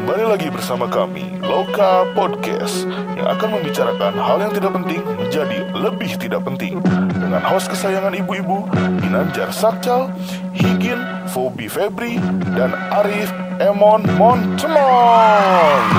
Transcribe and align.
Kembali 0.00 0.32
lagi 0.32 0.48
bersama 0.48 0.88
kami, 0.88 1.28
Loka 1.44 2.08
Podcast, 2.16 2.88
yang 3.20 3.36
akan 3.36 3.60
membicarakan 3.60 4.16
hal 4.16 4.40
yang 4.40 4.48
tidak 4.48 4.72
penting 4.72 5.04
menjadi 5.04 5.60
lebih 5.76 6.16
tidak 6.16 6.40
penting. 6.40 6.80
Dengan 7.12 7.44
host 7.44 7.68
kesayangan 7.68 8.16
ibu-ibu, 8.16 8.64
Ginanjar 9.04 9.52
Sakcal, 9.52 10.08
Higin, 10.56 11.04
Fobi 11.28 11.68
Febri, 11.68 12.16
dan 12.56 12.72
Arif 12.96 13.28
Emon 13.60 14.00
Montemon. 14.16 15.84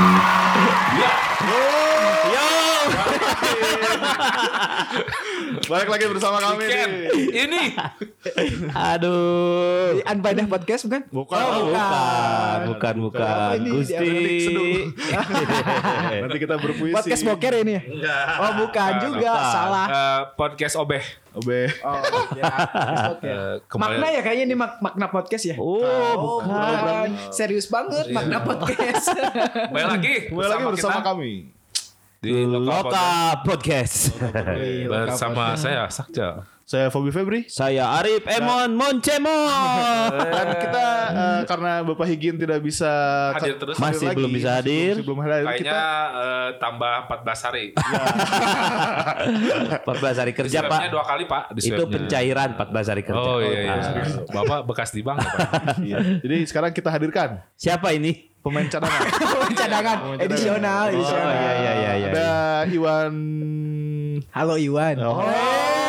Balik 5.71 5.87
lagi 5.87 6.03
bersama 6.05 6.35
kami 6.37 6.67
Ken, 6.67 6.89
nih. 7.07 7.47
ini 7.47 7.61
Aduh. 8.75 9.95
Di 9.95 10.03
Unpadah 10.03 10.43
Podcast 10.45 10.83
bukan? 10.83 11.01
Bukan. 11.07 11.39
Oh, 11.39 11.63
bukan, 11.63 12.57
bukan, 12.67 12.95
bukan. 13.07 13.55
Ini 13.55 13.69
Gusti. 13.71 14.11
nanti 16.27 16.37
kita 16.37 16.59
berpuisi. 16.59 16.91
Podcast 16.91 17.23
boker 17.23 17.53
ini 17.63 17.79
ya? 17.79 17.81
Oh 18.35 18.51
bukan 18.59 18.91
juga, 19.01 19.31
salah. 19.31 19.87
eh, 19.87 20.19
podcast 20.35 20.75
obeh. 20.75 21.03
Obe. 21.31 21.71
Oh, 21.79 21.95
ya. 22.35 22.51
Kembali- 23.63 23.95
Makna 23.95 24.07
ya 24.11 24.19
kayaknya 24.19 24.45
ini 24.45 24.55
mak- 24.59 24.83
makna 24.83 25.07
podcast 25.07 25.43
ya? 25.47 25.55
Oh, 25.55 25.79
Oh, 25.79 26.43
bukan. 26.43 26.51
bukan. 26.51 27.07
Serius 27.31 27.71
banget 27.71 28.11
makna 28.11 28.43
podcast. 28.43 29.07
Kembali 29.71 29.85
lagi 29.87 30.13
Kembali 30.27 30.47
lagi 30.51 30.63
bersama 30.67 30.99
kita 30.99 31.07
kami. 31.07 31.60
Di 32.21 32.45
Loka 32.45 33.41
Podcast. 33.41 34.13
Loka 34.21 34.45
Podcast. 34.45 34.85
bersama 34.85 35.57
saya 35.57 35.89
Sakja. 35.89 36.45
Saya 36.71 36.87
Fobi 36.87 37.11
Febri. 37.11 37.51
Saya 37.51 37.83
Arif 37.99 38.23
Emon 38.23 38.71
Moncemon. 38.79 40.07
Dan 40.39 40.47
kita 40.55 40.87
eh, 41.11 41.41
karena 41.43 41.83
Bapak 41.83 42.07
Higin 42.07 42.39
tidak 42.39 42.63
bisa 42.63 42.87
Hadir 43.35 43.59
terus. 43.59 43.75
Masih 43.75 44.07
lagi, 44.07 44.15
belum 44.15 44.31
bisa 44.31 44.55
masih 44.55 44.59
hadir. 44.63 44.95
Belum, 45.03 45.03
masih 45.03 45.03
belum 45.03 45.19
hadir. 45.19 45.43
Kayaknya 45.51 45.67
Kita 45.67 45.83
eh, 46.15 46.49
tambah 46.63 46.93
14 47.11 47.43
hari. 47.43 47.65
14 49.83 50.21
hari 50.23 50.31
kerja, 50.31 50.59
Pak. 50.63 50.79
dua 50.95 51.03
kali 51.03 51.27
Pak. 51.27 51.43
Di 51.59 51.75
Itu 51.75 51.83
pencairan 51.91 52.55
14 52.55 52.91
hari 52.95 53.03
kerja. 53.03 53.19
Oh 53.19 53.43
iya 53.43 53.59
iya. 53.67 53.75
Ah. 53.75 54.07
Bapak 54.31 54.59
bekas 54.63 54.95
di 54.95 55.03
bank 55.03 55.19
ya, 55.19 55.27
Pak. 55.27 55.51
Iya. 55.91 55.97
Jadi 56.23 56.37
sekarang 56.47 56.71
kita 56.71 56.87
hadirkan 56.87 57.43
Siapa 57.59 57.91
ini? 57.91 58.31
pemain 58.39 58.63
cadangan. 58.71 59.11
Cadangan 59.53 59.97
edisional, 60.23 60.87
Oh 60.87 60.95
edisional. 60.95 61.35
iya 61.35 61.51
iya 61.51 61.71
iya 61.75 61.91
iya. 61.99 62.09
Ada 62.15 62.29
Iwan 62.71 63.13
Halo 64.31 64.55
Iwan. 64.55 64.95
Oh. 65.03 65.19
Halo 65.19 65.80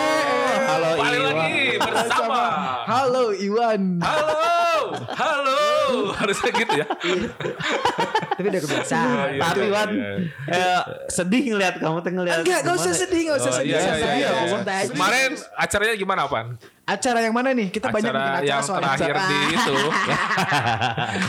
Halo 2.82 3.30
Iwan. 3.30 4.02
Halo. 4.02 4.40
Halo. 5.14 5.60
Harusnya 6.18 6.50
gitu 6.50 6.72
ya. 6.74 6.86
Tapi 8.32 8.46
udah 8.48 8.60
kebiasaan. 8.60 9.26
Iya, 9.30 9.42
Tapi 9.44 9.64
iya, 9.66 9.82
iya. 9.86 10.10
eh, 10.50 10.80
sedih 11.06 11.42
ngeliat 11.52 11.74
kamu 11.78 11.98
tuh 12.00 12.10
ngeliat. 12.10 12.38
Enggak, 12.42 12.60
gak 12.64 12.74
usah 12.74 12.92
sedih, 12.92 13.20
gak 13.30 13.38
usah 13.38 13.52
Oh, 13.52 13.58
sedih. 13.60 13.76
iya, 13.76 13.80
iya, 13.94 14.10
iya, 14.18 14.30
iya. 14.50 14.88
Kemarin 14.90 15.30
acaranya 15.54 15.94
gimana, 15.94 16.22
Pan? 16.26 16.46
Acara 16.82 17.18
yang 17.20 17.30
mana 17.30 17.50
nih? 17.50 17.70
Kita 17.70 17.88
banyak 17.88 18.04
bikin 18.04 18.18
Acara 18.18 18.34
acara 18.34 18.50
yang 18.50 18.60
soalnya. 18.60 18.90
terakhir 18.92 19.14
di 19.22 19.38
itu. 19.56 19.76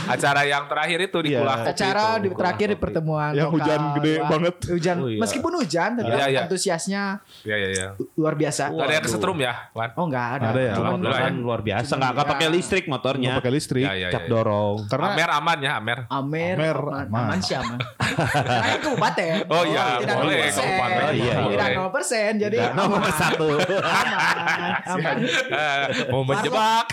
acara 0.06 0.42
yang 0.44 0.64
terakhir 0.66 0.98
itu 1.00 1.18
di 1.20 1.30
Iya. 1.30 1.40
Kulah 1.40 1.56
Kopi 1.56 1.70
acara 1.70 2.04
itu. 2.04 2.20
di 2.20 2.28
terakhir 2.32 2.66
di 2.68 2.76
pertemuan 2.76 3.30
Yang 3.32 3.44
lokal. 3.44 3.54
hujan 3.56 3.80
gede 3.94 4.12
Wah, 4.14 4.28
banget. 4.28 4.54
hujan 4.68 4.96
Oh, 4.96 5.08
iya. 5.08 5.20
meskipun 5.20 5.52
hujan 5.56 5.90
tapi 5.94 6.10
Iya, 6.10 6.24
iya. 6.26 6.40
antusiasnya 6.42 7.02
Iya 7.42 7.56
iya 7.56 7.68
iya. 7.70 7.88
luar 8.14 8.34
biasa 8.34 8.62
Gak 8.68 8.82
ada 8.82 8.92
yang 8.92 9.04
kesetrum 9.04 9.36
ya, 9.38 9.54
Wan? 9.70 9.90
oh 9.94 10.04
enggak 10.04 10.26
ada, 10.32 10.46
Ada 10.48 10.60
ya? 10.60 10.74
Cuman 10.74 10.98
ya. 11.00 11.12
Kan 11.14 11.34
luar 11.38 11.60
biasa 11.62 11.92
nggak 11.94 12.10
nggak 12.12 12.28
pakai 12.28 12.48
listrik 12.50 12.84
motornya. 12.86 13.28
Nggak 13.28 13.40
pakai 13.40 13.52
listrik. 13.52 13.84
Ya, 13.84 13.92
ya, 13.96 14.08
Cap 14.10 14.24
ya. 14.24 14.30
dorong. 14.30 14.76
Karena 14.86 15.06
Amer 15.08 15.30
aman 15.32 15.58
ya, 15.60 15.72
Amer. 15.76 15.98
Amer, 16.08 16.56
Amer, 16.56 16.78
aman, 17.06 17.06
aman. 17.08 17.38
sih 17.40 17.54
aman. 17.54 17.78
Karena 17.78 18.78
kabupaten. 18.80 19.34
Oh 19.46 19.62
iya, 19.64 19.84
tidak 19.98 20.16
boleh, 20.16 20.36
0%. 20.44 20.54
kabupaten. 20.54 21.00
Oh, 21.00 21.12
iya, 21.12 21.32
iya. 21.32 21.34
Tidak 21.46 21.68
0 21.76 21.90
persen, 21.90 22.30
jadi 22.38 22.56
Nah, 22.58 22.70
nomor 22.76 22.98
aman. 23.00 23.14
satu. 23.14 23.48
Aman, 23.80 24.36
aman. 24.84 25.16
Mau 26.12 26.22
menjebak. 26.22 26.86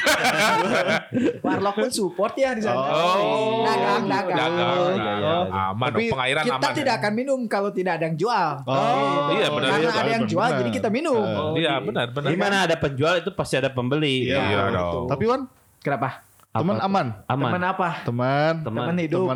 Warlock 1.45 1.75
pun 1.77 1.89
support 1.89 2.33
ya 2.33 2.53
di 2.53 2.61
sana. 2.61 2.77
Oh. 2.87 3.63
dagang, 3.63 4.03
dagang. 4.05 4.37
Dagang. 4.37 4.95
dagang. 4.97 5.45
Aman 5.51 5.89
Tapi 5.91 6.03
pengairan 6.09 6.43
Kita 6.43 6.57
aman. 6.57 6.73
tidak 6.73 6.93
akan 6.99 7.11
minum 7.13 7.39
kalau 7.45 7.69
tidak 7.69 7.99
ada 7.99 8.05
yang 8.07 8.17
jual. 8.17 8.49
Oh, 8.63 9.33
iya, 9.33 9.47
benar. 9.49 9.67
Karena 9.69 9.81
Iya, 9.81 9.89
ada 9.91 10.11
yang 10.11 10.23
benar, 10.23 10.33
jual, 10.33 10.47
benar. 10.47 10.59
jadi 10.59 10.69
kita 10.71 10.89
minum. 10.89 11.21
Oh, 11.21 11.53
Iya, 11.53 11.73
benar 11.79 12.05
benar. 12.11 12.29
Di 12.29 12.37
mana 12.37 12.57
ada 12.65 12.75
penjual 12.75 13.13
itu 13.17 13.29
pasti 13.31 13.55
ada 13.57 13.69
pembeli. 13.69 14.27
Iya, 14.27 14.39
Iya 14.41 14.59
dong. 14.71 15.05
Tapi 15.07 15.23
Wan, 15.25 15.41
Kenapa? 15.81 16.09
teman 16.51 16.83
aman. 16.83 17.07
Aman. 17.31 17.47
Teman 17.47 17.63
apa? 17.63 17.89
Teman. 18.03 18.53
Teman. 18.59 18.79
Teman 18.83 18.95
hidup. 18.99 19.27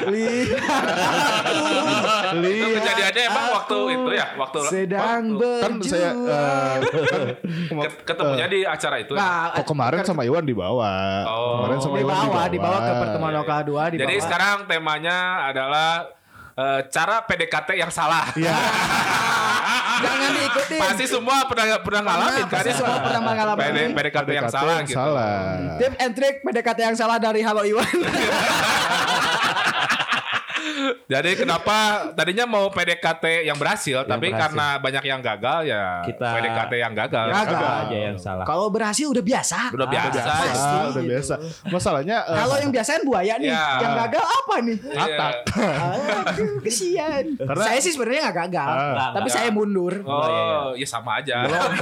Teman. 0.00 0.16
Li- 2.40 2.56
Itu 2.56 2.66
kejadiannya 2.72 3.22
emang 3.26 3.46
waktu 3.52 3.76
itu 3.90 4.10
ya, 4.12 4.26
waktu 4.34 4.58
sedang 4.66 5.22
waktu 5.34 5.50
Kan 5.60 5.72
saya 5.82 6.10
eh, 6.14 6.76
kan 7.70 7.90
ketemunya 8.02 8.46
di 8.46 8.60
acara 8.62 8.96
itu. 8.98 9.12
ya? 9.12 9.20
Nah, 9.20 9.46
Oh, 9.52 9.64
kemarin 9.64 10.00
sama 10.02 10.22
Iwan 10.22 10.42
dibawa. 10.42 10.92
Oh. 11.26 11.60
Kemarin 11.60 11.78
sama 11.80 11.96
Iwan 11.98 12.16
dibawa, 12.22 12.44
dibawa 12.48 12.78
ke 12.78 12.92
pertemuan 12.98 13.32
lokal 13.34 13.58
2 13.62 13.66
dibawa. 13.66 14.00
Jadi 14.00 14.14
sekarang 14.20 14.56
temanya 14.64 15.18
adalah 15.46 15.90
eh, 16.54 16.80
cara 16.88 17.16
PDKT 17.22 17.68
yang 17.76 17.90
salah. 17.90 18.30
Iya. 18.32 18.54
jangan 20.00 20.30
diikutin. 20.32 20.80
Pasti 20.80 21.04
semua 21.04 21.44
pernah 21.44 21.76
pernah 21.78 22.02
ngalamin 22.02 22.40
kan? 22.42 22.54
pasti 22.54 22.72
semua 22.72 22.96
pernah 22.98 23.20
mengalami. 23.22 23.60
PD- 23.60 23.92
PDKT 23.92 24.28
yang 24.30 24.46
PDKT 24.46 24.54
salah 24.54 24.74
yang 24.74 24.88
gitu. 24.88 24.96
salah. 24.96 25.36
Tip 25.76 25.92
and 25.98 26.12
trick 26.14 26.36
PDKT 26.40 26.78
yang 26.82 26.96
salah 26.96 27.16
dari 27.18 27.40
Halo 27.40 27.62
Iwan. 27.62 27.84
Jadi 31.06 31.30
kenapa 31.36 31.76
tadinya 32.12 32.44
mau 32.44 32.68
PDKT 32.68 33.24
yang 33.44 33.54
berhasil, 33.54 34.02
tapi 34.02 34.28
berhasil. 34.28 34.40
karena 34.40 34.66
banyak 34.76 35.04
yang 35.04 35.20
gagal 35.20 35.60
ya 35.64 35.84
Kita- 36.02 36.32
PDKT 36.32 36.72
yang 36.76 36.92
gagal. 36.92 37.26
Gagal. 37.30 37.72
aja 37.82 37.96
yang 38.02 38.16
salah. 38.16 38.44
Kalau 38.44 38.66
berhasil 38.68 39.06
udah 39.06 39.20
biasa. 39.20 39.58
Udah 39.70 39.86
biasa. 39.86 40.08
Biasa, 40.12 40.30
Pasti 40.30 40.76
udah 40.76 40.90
gitu. 40.92 41.10
biasa. 41.10 41.34
Masalahnya 41.66 42.16
eh, 42.22 42.36
Kalau 42.36 42.56
yang 42.56 42.70
biasa 42.70 42.90
kan 42.92 43.02
buaya 43.04 43.34
nih, 43.36 43.50
Iya. 43.50 43.66
yang 43.78 43.94
gagal 43.98 44.24
apa 44.24 44.54
nih? 44.60 44.78
Iya. 44.80 45.26
Aduh, 46.26 46.50
kesian. 46.60 47.24
Karena- 47.36 47.64
saya 47.64 47.78
sih 47.78 47.92
sebenarnya 47.92 48.20
nggak 48.24 48.36
gagal, 48.42 48.68
Ah. 48.70 48.90
Nggak, 48.90 49.08
tapi 49.10 49.20
nggak. 49.24 49.36
saya 49.36 49.48
mundur. 49.50 49.92
Oh, 50.02 50.72
ya 50.72 50.86
sama 50.86 51.10
aja. 51.18 51.36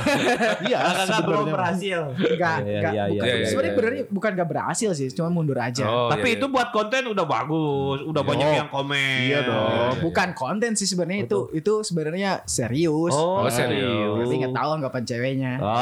iya 0.68 0.78
Kakak 0.80 1.20
belum 1.22 1.46
berhasil. 1.48 2.00
Enggak, 2.12 2.58
Iya, 2.60 2.78
enggak. 2.78 2.92
iya, 2.92 3.04
bukan- 3.06 3.26
iya, 3.26 3.34
iya, 3.34 3.46
Sebenarnya 3.46 3.68
iya. 3.68 3.78
benernya 3.78 4.04
bukan 4.08 4.30
nggak 4.32 4.48
berhasil 4.48 4.90
sih, 4.92 5.08
cuma 5.10 5.28
mundur 5.28 5.56
aja. 5.56 5.84
Oh, 5.84 6.08
Tapi 6.08 6.28
iya, 6.28 6.36
itu 6.36 6.46
iya. 6.46 6.52
buat 6.52 6.68
konten 6.70 7.02
udah 7.06 7.24
bagus, 7.24 7.98
udah 8.02 8.22
banyak 8.22 8.46
Oh. 8.46 8.56
yang 8.56 8.68
komen. 8.78 9.18
Iya 9.26 9.38
dong. 9.42 9.90
Bukan 10.00 10.28
konten 10.32 10.72
sih 10.72 10.86
sebenarnya 10.86 11.26
itu 11.26 11.50
itu 11.50 11.72
sebenarnya 11.82 12.42
serius. 12.44 13.10
Oh, 13.10 13.42
Oh, 13.42 13.50
serius. 13.50 14.22
Tapi 14.22 14.34
nggak 14.38 14.54
tahu 14.54 14.70
anggapan 14.74 15.02
ceweknya. 15.04 15.52
Oh. 15.58 15.74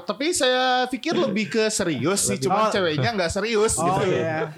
Tapi 0.00 0.32
saya 0.32 0.84
pikir 0.86 1.14
lebih 1.14 1.48
ke 1.48 1.68
serius 1.68 2.24
sih, 2.24 2.36
cuma 2.36 2.66
Oh. 2.66 2.72
ceweknya 2.72 3.14
nggak 3.14 3.30
serius 3.30 3.76
Oh 3.76 3.86
gitu. 3.86 4.10
iya. 4.10 4.50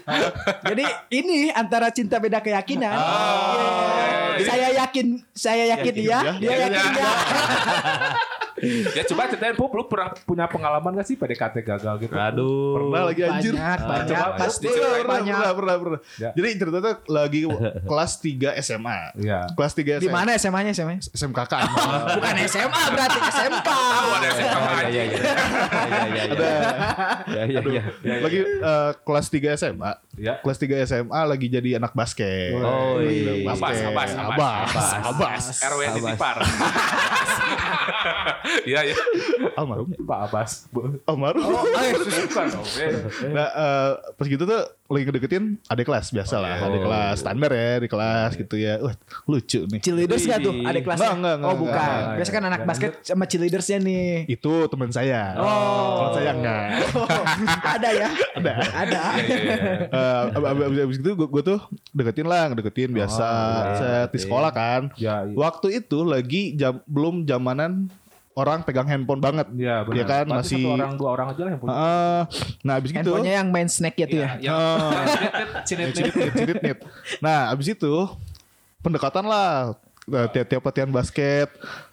Jadi 0.63 0.83
ini 1.13 1.51
antara 1.51 1.87
cinta 1.89 2.17
beda 2.17 2.39
keyakinan. 2.39 2.93
Oh, 2.93 3.53
Iya. 3.53 3.69
iya. 4.33 4.47
Saya 4.47 4.67
yakin, 4.77 5.07
saya 5.31 5.63
yakin 5.69 5.79
Yakin 5.81 5.95
dia, 5.97 6.17
dia, 6.17 6.31
dia 6.33 6.51
yakin 6.57 6.71
yakin 6.71 6.91
dia. 6.93 7.09
Ya 8.93 9.03
coba 9.09 9.25
ceritain 9.27 9.55
Pup, 9.57 9.71
lu 9.73 9.83
pernah 9.89 10.13
punya 10.23 10.45
pengalaman 10.45 10.93
gak 11.01 11.07
sih 11.09 11.15
PDKT 11.17 11.55
gagal 11.65 11.95
gitu? 12.05 12.13
Aduh. 12.13 12.77
Pernah 12.77 13.01
lagi 13.09 13.21
anjir. 13.25 13.53
Banyak, 13.57 13.79
banyak, 13.81 14.07
coba, 14.13 14.27
pasti. 14.37 14.67
Pernah, 14.69 15.03
banyak. 15.05 15.35
pernah, 15.35 15.53
pernah, 15.57 15.75
pernah. 15.81 15.99
Ya. 16.21 16.29
Jadi 16.37 16.47
ceritanya 16.61 16.93
lagi 17.09 17.39
kelas 17.89 18.11
3 18.21 18.61
SMA. 18.61 18.99
Iya. 19.17 19.39
Kelas 19.57 19.73
3 19.73 19.97
SMA. 19.97 20.03
Di 20.05 20.09
mana 20.13 20.29
SMA-nya 20.37 20.71
SMA? 20.77 20.95
SMKK. 21.01 21.53
Bukan 22.17 22.35
SMA 22.45 22.81
berarti 22.93 23.19
SMK. 23.33 23.67
Tahu 23.67 24.09
ada 24.17 24.29
sama 24.35 24.69
Iya, 24.71 24.87
iya, 24.89 25.03
iya. 25.03 25.17
Iya, 25.81 26.01
iya, 26.05 26.23
iya. 26.25 26.45
Iya, 27.31 27.43
iya, 27.47 27.83
iya. 28.05 28.15
lagi 28.21 28.39
eh, 28.45 28.91
kelas 29.01 29.25
3 29.29 29.57
SMA. 29.57 29.91
Ya. 30.17 30.33
Kelas 30.41 30.57
3 30.61 30.85
SMA 30.85 31.21
lagi 31.25 31.47
jadi 31.49 31.81
anak 31.81 31.93
basket. 31.97 32.57
Oh, 32.57 33.01
iya. 33.01 33.47
basket. 33.47 33.89
Abas, 33.91 34.11
abas, 34.11 34.11
abas. 34.15 34.69
abas, 34.69 34.89
abas. 35.09 35.43
RW. 35.65 35.81
Tipar. 36.01 36.37
Iya, 38.63 38.79
iya. 38.83 38.95
Almarhum. 39.53 39.93
Pak 39.99 40.19
Abbas. 40.27 40.51
Almarhum. 41.03 41.43
Oh, 41.45 41.65
eh, 41.71 41.93
Bukan 42.27 42.45
dong. 42.49 42.65
eh. 42.77 42.91
Nah, 43.29 43.47
eh, 43.49 43.89
pas 44.11 44.25
gitu 44.25 44.43
tuh 44.43 44.61
lagi 44.85 45.07
ngedeketin 45.07 45.55
adik 45.65 45.87
kelas 45.87 46.11
biasa 46.11 46.35
lah, 46.35 46.59
Oh, 46.59 46.67
adik 46.67 46.77
iya. 46.77 46.85
kelas 46.85 47.15
standar 47.17 47.49
ya 47.49 47.71
di 47.77 47.87
kelas 47.87 48.31
gitu 48.35 48.55
ya. 48.55 48.73
Wah, 48.77 48.91
lucu 49.25 49.59
nih. 49.65 49.79
Cheerleaders 49.79 50.21
nggak 50.21 50.39
tuh 50.41 50.53
Widih. 50.53 50.67
adik 50.67 50.83
kelasnya? 50.83 51.09
Nggak, 51.13 51.35
nggak, 51.37 51.47
oh 51.47 51.57
bukan. 51.57 51.99
Biasa 52.17 52.29
kan 52.29 52.43
anak 52.43 52.61
basket 52.65 52.91
sama 53.01 53.23
cheerleadersnya 53.23 53.77
nih. 53.79 54.27
Itu 54.27 54.67
teman 54.67 54.89
saya. 54.89 55.37
Oh. 55.37 55.47
Kalau 55.97 56.11
saya 56.13 56.31
enggak. 56.33 56.65
ada 57.77 57.89
ya? 57.89 58.09
Ada. 58.35 58.53
Ada. 58.73 59.01
Iya, 59.13 59.35
iya, 59.37 59.55
iya. 59.55 59.55
Eh, 59.87 60.23
ab- 60.31 60.47
ab- 60.49 60.65
abis, 60.65 60.79
abis 60.81 60.97
itu 60.99 61.11
gue 61.13 61.43
tuh 61.45 61.59
deketin 61.91 62.27
lah, 62.27 62.51
deketin 62.51 62.89
biasa 62.91 63.27
iya, 63.27 63.75
set 63.77 64.09
di 64.11 64.19
sekolah 64.19 64.51
kan. 64.51 64.81
Ya, 64.95 65.23
iya. 65.23 65.35
Waktu 65.35 65.67
itu 65.77 66.03
lagi 66.03 66.51
jam 66.53 66.83
belum 66.83 67.23
zamanan 67.23 67.87
orang 68.33 68.63
pegang 68.63 68.85
handphone 68.85 69.19
banget. 69.19 69.47
Iya 69.51 69.83
benar. 69.83 69.95
Iya 69.95 70.03
kan, 70.05 70.25
Berarti 70.25 70.39
masih- 70.47 70.63
satu 70.63 70.73
orang 70.73 70.91
dua 70.95 71.09
orang 71.11 71.27
aja 71.29 71.41
lah 71.41 71.51
yang 71.51 71.59
punya. 71.59 71.73
Heeh. 71.73 72.19
nah 72.61 72.73
abis 72.75 72.89
gitu 72.89 72.99
Handphonenya 73.01 73.33
yang 73.35 73.49
main 73.49 73.67
snack 73.67 73.95
gitu 73.97 74.15
ya. 74.17 74.29
Nit. 76.57 76.79
Nah, 77.19 77.51
abis 77.51 77.67
itu 77.69 77.93
pendekatan 78.79 79.25
lah 79.25 79.75
Eh, 80.03 80.27
tiap-tiap 80.27 80.65
latihan 80.65 80.89
basket 80.89 81.47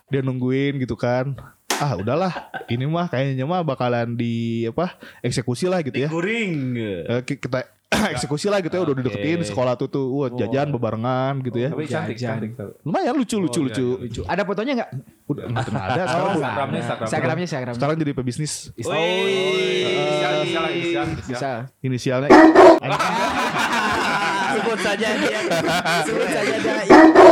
dia 0.08 0.24
nungguin 0.24 0.80
gitu 0.80 0.96
kan. 0.96 1.36
Ah, 1.70 1.92
udahlah. 1.94 2.32
Ini 2.66 2.88
mah 2.88 3.06
kayaknya 3.06 3.44
mah 3.44 3.60
bakalan 3.60 4.16
di 4.16 4.64
apa? 4.64 4.96
eksekusi 5.20 5.68
lah 5.68 5.84
gitu 5.84 5.94
ya. 5.94 6.08
Kuring. 6.08 6.52
Eh, 7.04 7.20
ki- 7.22 7.36
kita 7.38 7.68
eksekusi 8.12 8.46
lah 8.46 8.60
gitu 8.60 8.70
ya 8.70 8.84
udah 8.84 8.94
dideketin 8.94 9.40
sekolah 9.42 9.74
tuh 9.74 9.88
tuh 9.88 10.04
wah 10.12 10.28
jajan 10.28 10.68
bebarengan 10.68 11.40
gitu 11.40 11.56
ya. 11.58 11.68
Tapi 11.72 11.84
cantik 11.84 12.14
Jajan. 12.14 12.36
cantik. 12.36 12.50
Lumayan 12.84 13.12
lucu 13.16 13.36
lucu 13.36 13.58
lucu. 13.60 13.86
Lucu. 13.98 14.20
Ada 14.24 14.44
fotonya 14.44 14.72
nggak? 14.76 14.90
Udah 15.26 15.44
ada 15.48 16.02
sekarang. 16.04 16.04
Oh, 16.04 16.32
Instagramnya. 16.36 16.78
Instagram. 16.78 17.04
Instagramnya, 17.04 17.44
Instagramnya. 17.44 17.78
Sekarang 17.80 17.96
jadi 17.96 18.12
pebisnis. 18.12 18.52
Oh, 18.78 18.92
inisial. 21.32 21.58
Inisialnya 21.80 22.28
Sebut 24.48 24.78
saja 24.80 25.08
dia. 25.14 25.38
Sebut 26.04 26.26
saja 26.26 26.50
ada. 26.50 26.72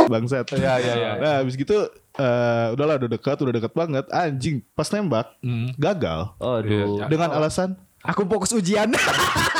bangsat. 0.07 0.45
Iya 0.53 0.73
iya 0.79 0.93
iya. 0.95 1.11
Nah, 1.17 1.33
habis 1.43 1.53
gitu 1.53 1.75
eh 2.17 2.65
udahlah 2.71 2.95
udah 2.97 3.09
dekat, 3.11 3.37
udah 3.37 3.53
dekat 3.53 3.73
banget. 3.73 4.05
Anjing, 4.09 4.63
pas 4.71 4.87
nembak 4.89 5.27
Hmm. 5.41 5.69
gagal 5.75 6.33
Aduh. 6.39 6.97
Iya. 6.97 7.05
dengan 7.09 7.29
alasan 7.31 7.75
Aku 8.07 8.23
fokus 8.23 8.51
ujian. 8.53 8.87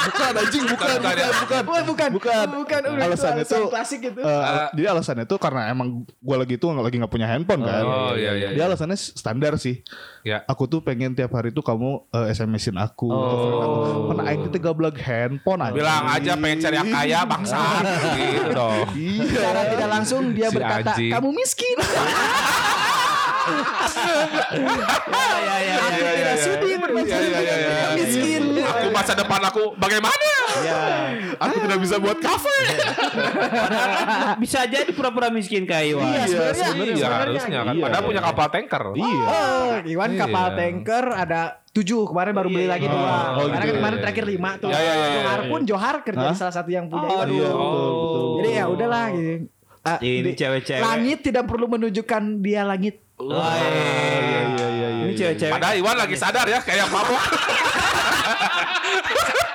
bukan 0.07 0.33
anjing, 0.33 0.63
bukan, 0.63 0.87
bukan, 0.97 1.15
bukan, 1.19 1.31
bukan. 1.35 1.83
Bukan. 1.83 2.09
Bukan. 2.15 2.45
Bukan. 2.55 2.79
Itu 2.79 2.95
Alasannya 2.95 3.43
alasan 3.43 3.59
tuh 3.59 3.67
klasik 3.67 3.99
gitu. 4.01 4.19
eh, 4.19 4.27
Ah. 4.27 4.71
jadi 4.71 4.87
alasannya 4.89 5.25
tuh 5.25 5.35
karena 5.35 5.67
emang 5.67 5.87
gua 6.17 6.39
lagi 6.39 6.55
tuh 6.55 6.71
lagi 6.71 6.95
nggak 6.95 7.11
punya 7.11 7.27
handphone 7.27 7.61
kan. 7.61 7.83
Oh 7.83 8.15
iya 8.15 8.31
iya. 8.33 8.47
Dia 8.49 8.55
iya. 8.55 8.63
alasannya 8.65 8.95
standar 8.95 9.59
sih. 9.59 9.83
Ya. 10.23 10.47
Aku 10.47 10.63
tuh 10.65 10.79
pengen 10.79 11.11
tiap 11.11 11.31
hari 11.31 11.51
tuh 11.51 11.59
kamu 11.59 12.07
eh, 12.07 12.31
SMS-in 12.31 12.79
aku. 12.79 13.11
Oh. 13.11 14.09
Mana 14.09 14.31
aing 14.31 14.47
teh 14.47 14.57
gablag 14.57 14.95
handphone 14.95 15.59
anjing. 15.59 15.83
Bilang 15.83 16.03
aja 16.07 16.31
pengen 16.33 16.57
cari 16.57 16.75
yang 16.77 16.89
kaya 16.89 17.19
bangsa 17.23 17.59
gitu 18.15 18.51
dong. 18.55 18.87
Iya. 18.95 19.27
Secara 19.27 19.61
tidak 19.67 19.89
langsung 19.91 20.21
dia 20.31 20.47
Si 20.47 20.55
berkata, 20.55 20.95
anjing. 20.95 21.11
kamu 21.11 21.29
miskin. 21.35 21.77
Ya 25.07 25.27
ya 25.39 25.55
ya. 25.59 25.75
Aku 25.79 26.01
tidak 26.13 26.37
sudi 26.37 26.67
Iya, 26.97 27.21
iya, 27.23 27.39
iya, 27.39 27.55
iya. 27.55 27.87
miskin. 27.95 28.43
Aku 28.57 28.87
masa 28.91 29.13
depan 29.13 29.41
aku 29.43 29.63
bagaimana? 29.77 30.27
Aku 31.37 31.55
tidak 31.61 31.79
bisa 31.79 31.95
buat 32.01 32.17
kafe. 32.17 32.57
Bisa 34.41 34.65
jadi 34.65 34.89
pura-pura 34.91 35.29
miskin 35.29 35.63
kayak 35.63 35.93
Iwan. 35.93 36.03
Iya, 36.03 36.21
sebenarnya. 36.25 36.95
Iya 36.97 37.07
harusnya 37.07 37.59
kan. 37.63 37.73
Iya. 37.75 37.83
Padahal 37.83 38.03
punya 38.03 38.21
kapal 38.23 38.47
tanker. 38.49 38.83
Iya. 38.97 39.23
Oh, 39.23 39.71
Iwan 39.85 40.11
kapal 40.17 40.45
Iya. 40.47 40.57
tanker 40.57 41.05
ada 41.13 41.41
tujuh 41.71 42.09
kemarin 42.09 42.33
baru 42.33 42.49
beli 42.49 42.65
lagi 42.65 42.87
dua. 42.89 43.37
Oh, 43.37 43.45
Karena 43.47 43.61
gitu. 43.61 43.69
kan 43.69 43.77
kemarin 43.77 43.97
terakhir 44.01 44.25
lima 44.25 44.51
tuh. 44.57 44.69
Ya, 44.73 44.79
ya, 44.81 44.81
ya, 44.81 44.93
ya, 44.95 45.07
Johar 45.13 45.39
pun 45.45 45.61
Johar 45.63 45.95
kerja 46.01 46.25
di 46.27 46.35
salah 46.35 46.53
satu 46.55 46.69
yang 46.73 46.85
punya. 46.89 47.07
Oh, 47.07 47.13
Iwan. 47.21 47.27
Iya, 47.29 47.49
betul, 47.53 47.91
betul. 47.93 48.25
Jadi 48.41 48.49
ya 48.51 48.65
udahlah 48.67 49.05
gitu. 49.13 49.33
Ah, 49.87 49.99
Ini 50.03 50.31
cewek-cewek. 50.35 50.83
Langit 50.83 51.19
tidak 51.23 51.43
perlu 51.47 51.65
menunjukkan 51.71 52.43
dia 52.43 52.67
langit. 52.67 53.06
Wah, 53.17 53.57
Iya, 53.57 54.21
iya, 54.21 54.45
iya, 54.53 54.67
iya. 54.93 55.05
Ini 55.09 55.13
cewek-cewek. 55.17 55.53
Padahal 55.57 55.73
Iwan 55.81 55.97
lagi 55.97 56.13
sadar 56.13 56.45
ya 56.45 56.61
kayak 56.61 56.85
mabuk. 56.93 57.17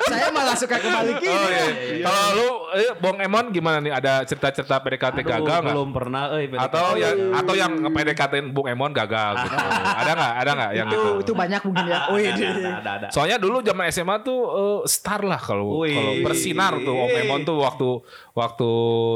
Saya 0.05 0.29
malah 0.29 0.55
suka 0.55 0.77
kembali 0.77 1.13
gini. 1.17 1.31
Oh 1.31 1.49
iya. 1.49 1.67
Kalau 2.03 2.27
lu 2.33 2.49
eh, 2.73 2.93
Bong 2.97 3.19
Emon 3.19 3.45
gimana 3.49 3.79
nih? 3.79 3.93
Ada 3.93 4.25
cerita-cerita 4.25 4.79
PDKT 4.79 5.17
Aduh, 5.17 5.31
gagal 5.31 5.59
nggak? 5.61 5.75
belum 5.75 5.91
pernah 5.91 6.23
eh 6.33 6.47
PDKT. 6.47 6.65
Atau 6.65 6.87
yang 6.95 7.17
atau 7.33 7.55
yang 7.55 7.73
PDKT 7.85 8.35
Bung 8.49 8.67
Emon 8.67 8.91
gagal 8.91 9.33
gitu. 9.41 9.57
ada 10.01 10.11
nggak? 10.13 10.33
Ada 10.37 10.51
nggak 10.53 10.71
yang 10.73 10.87
itu 10.87 10.97
gitu? 10.97 11.11
itu 11.21 11.33
banyak 11.33 11.61
mungkin 11.63 11.85
ya. 11.87 11.99
Oh 12.07 12.17
iya. 12.17 12.31
ada, 12.33 12.45
ada, 12.45 12.71
ada, 12.73 12.91
ada. 12.97 13.07
Soalnya 13.11 13.37
dulu 13.37 13.61
zaman 13.61 13.85
SMA 13.89 14.17
tuh 14.21 14.39
eh, 14.43 14.79
star 14.87 15.21
lah 15.23 15.39
kalau 15.39 15.83
kalau 15.83 16.13
bersinar 16.23 16.73
tuh 16.79 16.95
Om 16.95 17.11
Emon 17.13 17.41
tuh 17.43 17.57
waktu 17.59 17.89
waktu 18.33 18.71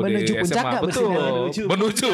Menuju 0.04 0.28
di 0.28 0.32
puncak 0.36 0.54
SMA 0.54 0.68
nggak 0.68 0.82
betul 0.84 1.04
bersinar? 1.06 1.32
menuju. 1.32 1.62
menuju. 1.66 2.08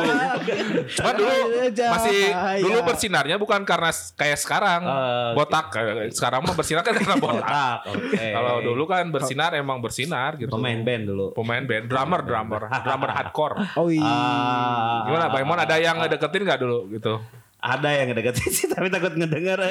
Cuma 0.92 1.10
dulu 1.12 1.34
masih 1.66 2.18
dulu 2.60 2.78
bersinarnya 2.84 3.36
bukan 3.36 3.60
karena 3.62 3.90
kayak 4.14 4.38
sekarang 4.38 4.80
Eh, 4.82 5.30
botak. 5.34 5.66
Kayak 5.70 6.12
Sekarang 6.12 6.40
mah 6.42 6.52
bersinar 6.52 6.82
kan 6.82 6.94
karena 6.94 7.16
botak. 7.16 7.42
Otak, 7.42 7.78
oke. 7.88 8.26
Kalau 8.62 8.78
dulu 8.78 8.84
kan 8.86 9.04
bersinar 9.10 9.50
emang 9.52 9.82
bersinar 9.82 10.38
gitu. 10.38 10.48
pemain 10.48 10.78
band 10.78 11.04
dulu. 11.10 11.26
Pemain 11.34 11.62
band, 11.66 11.84
drummer, 11.90 12.20
drummer, 12.22 12.62
drummer 12.70 13.10
hardcore. 13.10 13.56
Oh 13.80 13.90
iya. 13.90 14.06
Ah, 14.06 15.02
Gimana 15.10 15.26
Bang 15.34 15.42
Emon 15.42 15.58
ada 15.58 15.76
yang 15.76 15.98
ngedeketin 15.98 16.46
nggak 16.46 16.60
dulu 16.62 16.78
gitu? 16.94 17.18
ada 17.62 17.94
yang 17.94 18.10
ngedeketin 18.10 18.50
sih 18.50 18.66
tapi 18.66 18.90
takut 18.90 19.14
ngedenger. 19.14 19.58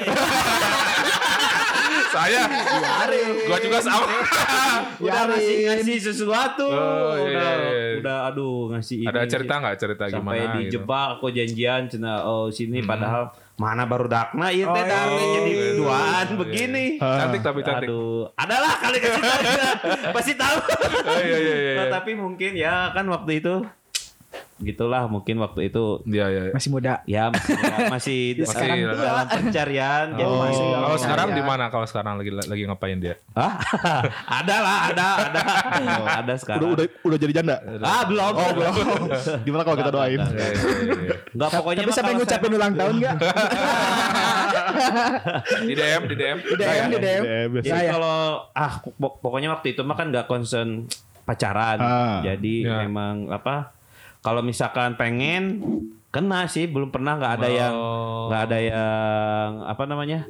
Saya, 2.12 2.44
gua 3.48 3.58
juga 3.58 3.80
sama. 3.80 4.04
udah 5.04 5.22
ngasih 5.28 5.56
ngasih 5.64 5.98
sesuatu. 6.04 6.68
Oh, 6.68 7.16
iya, 7.16 7.24
udah 7.32 7.52
iya, 7.54 7.72
iya. 7.72 7.94
udah 7.98 8.18
aduh 8.28 8.70
ngasih 8.70 9.04
Ada 9.04 9.22
ini, 9.22 9.32
cerita 9.32 9.54
nggak 9.58 9.78
cerita 9.78 10.04
sampai 10.06 10.20
gimana? 10.38 10.38
gitu? 10.38 10.60
dijebak 10.60 11.08
aku 11.14 11.26
janjian 11.30 11.82
cina 11.88 12.14
oh 12.22 12.48
sini 12.48 12.80
padahal 12.82 13.32
mana 13.56 13.86
baru 13.86 14.06
dakna 14.06 14.50
iya 14.50 14.66
teh 14.66 14.74
Oh, 14.74 14.86
dar, 14.86 15.08
iya. 15.08 15.28
jadi 15.32 15.52
Oh, 15.52 15.72
duaan 15.78 16.26
iya. 16.26 16.36
begini. 16.36 16.86
Cantik 16.98 17.42
tapi 17.42 17.60
cantik. 17.62 17.88
Aduh, 17.88 18.28
adalah 18.34 18.74
kali 18.78 18.98
kasih 18.98 19.22
tahu 19.22 19.42
pasti 20.12 20.34
tahu. 20.42 20.58
Oh, 21.02 21.20
iya 21.20 21.38
iya 21.38 21.56
iya. 21.58 21.74
Nah, 21.78 21.88
tapi 21.94 22.12
mungkin 22.14 22.52
ya 22.54 22.92
kan 22.92 23.06
waktu 23.08 23.40
itu 23.40 23.54
gitulah 24.62 25.04
mungkin 25.06 25.36
waktu 25.38 25.68
itu 25.68 25.84
Iya 26.04 26.26
iya. 26.28 26.42
iya. 26.44 26.54
Masih 26.54 26.70
muda. 26.70 26.94
ya 27.06 27.24
masih 27.28 27.54
masih 27.94 28.20
Ya, 28.32 28.38
Masih 28.38 28.48
sekarang 28.48 28.78
lah. 28.78 28.92
tua. 28.92 29.04
dalam 29.04 29.26
pencarian 29.28 30.06
jadi 30.12 30.24
Oh. 30.24 30.42
masih 30.42 30.64
dalam 30.64 30.82
Kalau 30.82 30.98
sekarang 31.00 31.28
Iya. 31.28 31.36
di 31.36 31.44
mana? 31.44 31.66
Kalau 31.68 31.86
sekarang 31.86 32.14
lagi 32.16 32.32
lagi 32.32 32.62
ngapain 32.64 32.98
dia? 32.98 33.16
Hah? 33.32 33.54
ada 34.40 34.56
lah, 34.58 34.78
ada, 34.88 35.08
ada. 35.26 35.42
ada 36.22 36.34
sekarang. 36.36 36.62
Udah, 36.68 36.72
udah, 36.78 36.86
udah 37.04 37.18
jadi 37.18 37.34
janda. 37.34 37.56
Ah, 37.80 38.04
belum. 38.04 38.32
Oh, 38.32 38.52
belum. 38.52 38.74
Gimana 39.42 39.62
kalau 39.62 39.78
kita 39.78 39.90
doain? 39.90 40.18
Iya, 40.18 40.30
iya, 40.30 40.48
iya. 41.02 41.16
Enggak 41.32 41.50
pokoknya 41.54 41.82
Tapi 41.82 41.92
sampai 41.92 42.14
ngucapin 42.14 42.52
ulang 42.52 42.74
tahun 42.74 42.94
enggak? 42.98 43.16
Di 45.62 45.74
DM, 45.74 46.02
di 46.06 46.16
DM. 46.16 46.38
Di 46.40 46.56
DM, 46.56 46.88
di 46.88 47.00
DM. 47.00 47.22
Ya. 47.24 47.40
Jadi 47.62 47.70
Saya. 47.72 47.92
kalau 47.94 48.18
ah 48.52 48.74
pok- 48.82 49.18
pokoknya 49.20 49.50
waktu 49.50 49.74
itu 49.74 49.82
mah 49.82 49.96
kan 49.96 50.10
nggak 50.10 50.26
concern 50.26 50.86
pacaran. 51.24 51.78
Ah. 51.78 52.20
Jadi 52.22 52.64
Ya. 52.64 52.82
memang 52.82 53.30
apa? 53.30 53.72
Kalau 54.22 54.42
misalkan 54.42 54.94
pengen 54.96 55.60
kena 56.08 56.46
sih 56.46 56.66
belum 56.66 56.90
pernah 56.90 57.16
nggak 57.16 57.34
ada 57.36 57.50
yang 57.50 57.74
Oh. 57.74 58.28
nggak 58.28 58.42
ada 58.44 58.58
yang 58.60 59.48
apa 59.64 59.84
namanya 59.84 60.28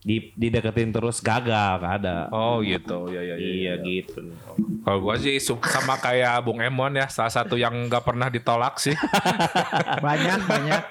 di 0.00 0.32
dideketin 0.32 0.88
terus 0.88 1.20
gagal 1.20 1.76
nggak 1.76 1.94
ada. 1.98 2.16
Oh 2.30 2.64
gitu, 2.64 3.10
ya 3.10 3.20
ya 3.20 3.36
iya 3.36 3.74
gitu. 3.78 4.24
Kalau 4.80 4.98
gua 4.98 5.14
sih 5.14 5.36
sama 5.36 5.98
kayak 5.98 6.40
Bung 6.40 6.56
Emon 6.58 6.94
ya, 6.94 7.04
salah 7.06 7.28
satu 7.28 7.54
yang 7.54 7.76
nggak 7.84 8.00
pernah 8.00 8.26
ditolak 8.26 8.80
sih. 8.80 8.96
Banyak, 10.06 10.40
banyak. 10.42 10.82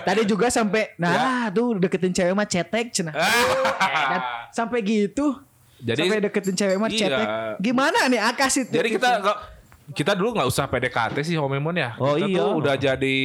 Tadi 0.00 0.22
juga 0.24 0.48
sampai 0.48 0.96
nah 0.96 1.50
tuh 1.50 1.76
deketin 1.76 2.14
cewek 2.14 2.32
mah 2.32 2.46
cetek 2.46 2.88
cenah. 2.90 3.12
Kan 3.12 4.20
sampai 4.50 4.80
gitu. 4.80 5.36
Jadi- 5.76 5.98
sampai 6.00 6.18
deketin 6.22 6.56
cewek 6.56 6.76
mah 6.78 6.88
Iya. 6.88 6.98
cetek. 7.04 7.26
Gimana 7.60 8.08
nih 8.08 8.20
Akas 8.22 8.54
itu? 8.56 8.70
Jadi 8.70 8.88
kita 8.96 9.20
kita 9.90 10.14
dulu 10.14 10.32
nggak 10.32 10.46
usah 10.46 10.64
PDKT 10.64 11.16
sih 11.22 11.34
Om 11.34 11.50
Emon 11.52 11.74
ya. 11.74 11.94
Oh, 11.96 12.14
kita 12.14 12.26
iya. 12.28 12.38
tuh 12.38 12.50
udah 12.56 12.74
jadi 12.76 13.18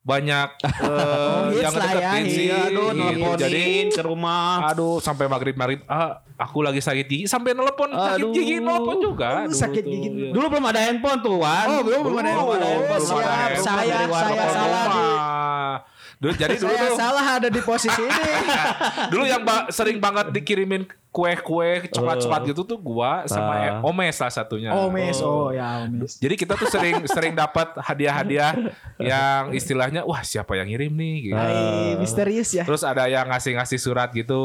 banyak 0.00 0.48
hits 0.56 1.60
yang 1.60 1.68
ya, 1.68 1.76
ngedeketin 1.76 2.24
sih. 2.26 2.44
iya, 2.46 2.58
Aduh, 2.66 2.88
Gitu. 2.90 3.28
Jadi 3.38 3.64
ke 3.90 4.02
rumah. 4.02 4.64
aduh 4.66 4.96
sampai 4.96 5.28
maghrib 5.28 5.52
maghrib 5.54 5.84
ah 5.86 6.24
aku 6.34 6.64
lagi 6.64 6.80
sakit 6.80 7.04
gigi 7.04 7.24
sampai 7.26 7.52
nelpon 7.52 7.92
sakit 7.92 8.16
Aduh. 8.16 8.32
gigi 8.32 8.56
nelpon 8.58 8.96
juga. 8.98 9.44
Oh, 9.44 9.46
Dulu 9.46 9.60
sakit 9.60 9.82
tuh, 9.82 9.92
gigi. 9.92 10.08
iya. 10.08 10.30
Dulu 10.32 10.46
belum 10.48 10.64
ada 10.66 10.80
handphone 10.80 11.20
tuh, 11.20 11.36
Wan. 11.36 11.66
Oh, 11.68 11.80
belum, 11.82 12.00
belum 12.00 12.16
ada 12.18 12.30
handphone. 12.30 12.58
Ada 12.58 12.96
siap. 12.98 13.20
handphone. 13.20 13.60
Saya- 13.60 14.08
saya 14.16 14.48
salah. 14.48 14.84
Ah. 14.90 15.74
Dulu, 16.16 16.32
jadi 16.34 16.52
dulu 16.54 16.68
Saya 16.70 16.84
tuh 16.84 16.96
salah 16.96 17.26
ada 17.34 17.48
di 17.48 17.60
posisi 17.60 17.96
ini. 17.98 18.22
dulu 19.12 19.24
yang 19.24 19.40
ba- 19.40 19.68
sering 19.68 19.96
banget 19.96 20.28
dikirimin 20.30 20.84
kue-kue 21.10 21.90
coklat-coklat 21.90 22.42
gitu 22.46 22.62
tuh 22.62 22.78
gua 22.78 23.26
sama. 23.26 23.54
E- 23.60 23.82
Omes 23.82 24.14
salah 24.14 24.30
satunya. 24.30 24.70
Oh, 24.70 24.86
mes. 24.88 25.18
Oh, 25.18 25.50
ya, 25.50 25.82
mes. 25.84 26.14
Jadi 26.16 26.34
kita 26.36 26.54
tuh 26.54 26.66
sering 26.66 27.02
sering 27.04 27.34
dapat 27.34 27.74
hadiah-hadiah 27.76 28.54
yang 29.02 29.50
istilahnya 29.50 30.02
wah 30.02 30.22
siapa 30.22 30.54
yang 30.54 30.66
ngirim 30.66 30.92
nih 30.92 31.14
gitu. 31.24 31.34
Hai, 31.36 31.94
misterius 31.96 32.50
ya. 32.52 32.62
Terus 32.62 32.80
ada 32.80 33.04
yang 33.04 33.26
ngasih-ngasih 33.26 33.76
surat 33.76 34.08
gitu 34.10 34.38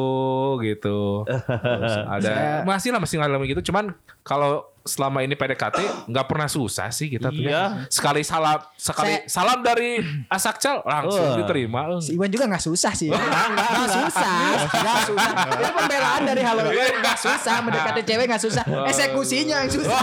gitu. 0.59 1.21
Terus 1.27 1.95
ada 2.17 2.25
Saya- 2.25 2.63
masih 2.65 2.89
lah 2.89 2.99
masih 2.99 3.15
ngalamin 3.17 3.45
gitu 3.47 3.69
cuman 3.69 3.93
kalau 4.21 4.65
selama 4.81 5.21
ini 5.21 5.33
PDKT 5.33 5.81
nggak 6.05 6.25
pernah 6.25 6.45
susah 6.45 6.89
sih 6.89 7.09
kita 7.09 7.29
tuh. 7.29 7.41
Iya. 7.41 7.89
Sekali 7.89 8.21
salam 8.21 8.61
sekali 8.75 9.25
salam 9.25 9.61
dari 9.61 9.97
Asakcal 10.27 10.81
langsung 10.81 11.25
Uh. 11.25 11.37
diterima. 11.37 11.89
Si 11.97 12.13
Iwan 12.13 12.29
juga 12.29 12.45
gak 12.47 12.61
susah 12.61 12.93
sih. 12.93 13.09
Gak 13.13 13.89
susah. 13.91 14.37
Gak 14.69 14.97
susah. 15.09 15.33
Itu 15.51 15.71
pembelaan 15.73 16.21
dari 16.23 16.41
Halo 16.57 16.71
Iwan. 16.71 16.93
Gak 16.99 17.17
susah. 17.17 17.55
Mendekati 17.59 18.01
cewek 18.01 18.25
gak 18.25 18.41
susah. 18.41 18.63
Eksekusinya 18.87 19.55
yang 19.61 19.71
susah. 19.71 19.99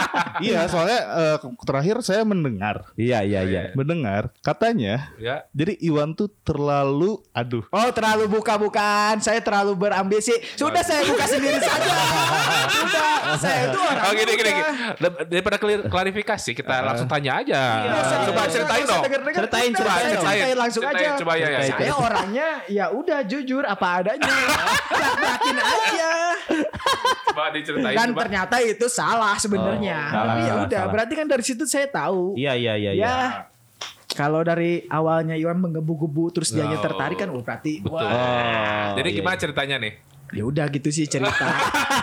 iya, 0.46 0.60
soalnya 0.66 1.00
eh, 1.00 1.36
terakhir 1.60 1.96
saya 2.00 2.22
mendengar, 2.22 2.90
Iya 2.94 3.22
iya 3.22 3.40
iya. 3.42 3.62
mendengar 3.72 4.30
katanya 4.40 5.10
Ya. 5.16 5.46
jadi 5.50 5.74
Iwan 5.80 6.12
tuh 6.12 6.28
terlalu 6.42 7.20
aduh. 7.30 7.64
Oh 7.68 7.88
terlalu 7.90 8.28
buka-bukaan. 8.30 9.18
Saya 9.18 9.40
terlalu 9.40 9.74
berambisi. 9.74 10.32
Sudah 10.54 10.80
saya 10.80 11.02
buka 11.02 11.24
sendiri 11.24 11.58
saja. 11.58 11.88
Sudah. 12.68 13.12
Saya 13.36 13.60
itu 13.68 13.78
orang 13.78 14.04
Oh 14.04 14.12
gini 14.12 14.32
gini, 14.32 14.50
buka. 14.50 14.52
gini. 14.52 14.72
Dar- 14.96 15.26
Daripada 15.26 15.56
klarifikasi 15.84 16.50
kita 16.52 16.74
langsung 16.82 17.06
tanya 17.06 17.40
aja. 17.40 17.60
Coba 18.24 18.42
ceritain 18.46 18.84
dong. 18.84 19.02
Ceritain, 19.32 19.70
ceritain. 19.72 20.54
langsung 20.54 20.82
Ceritain, 20.82 21.08
aja. 21.08 21.18
Coba 21.18 21.32
ya 21.34 21.48
ya. 21.48 21.60
Saya 21.66 21.94
orangnya 21.94 22.48
ya 22.66 22.84
udah 22.90 23.20
jujur 23.24 23.62
apa 23.62 23.86
adanya. 24.00 24.28
Yakin 25.24 25.56
aja. 25.56 25.93
Coba 27.26 27.50
diceritain 27.50 27.94
Dan 27.94 28.08
coba. 28.10 28.20
ternyata 28.22 28.56
itu 28.58 28.86
salah 28.86 29.34
sebenarnya. 29.34 29.98
Oh, 30.00 30.12
salah, 30.12 30.26
Tapi 30.26 30.40
ya 30.40 30.54
udah, 30.60 30.80
salah. 30.80 30.92
berarti 30.92 31.12
kan 31.14 31.26
dari 31.26 31.42
situ 31.42 31.64
saya 31.64 31.86
tahu. 31.86 32.34
Iya 32.34 32.52
iya 32.54 32.74
iya. 32.76 32.90
iya. 32.92 33.04
Ya. 33.04 33.16
Kalau 34.08 34.40
dari 34.40 34.86
awalnya 34.86 35.34
Iwan 35.34 35.58
menggebu-gebu 35.58 36.30
terus 36.30 36.48
dianya 36.48 36.78
Oh. 36.78 36.84
tertarik 36.84 37.16
kan 37.16 37.26
oh, 37.28 37.40
berarti 37.40 37.80
Betul. 37.80 37.98
wah, 37.98 38.06
Oh, 38.06 38.86
Jadi 38.94 39.08
iya, 39.08 39.16
gimana 39.16 39.34
iya. 39.34 39.42
ceritanya 39.42 39.76
nih? 39.78 39.92
ya 40.30 40.42
udah 40.42 40.66
gitu 40.66 40.88
sih 40.88 41.04
cerita. 41.04 41.46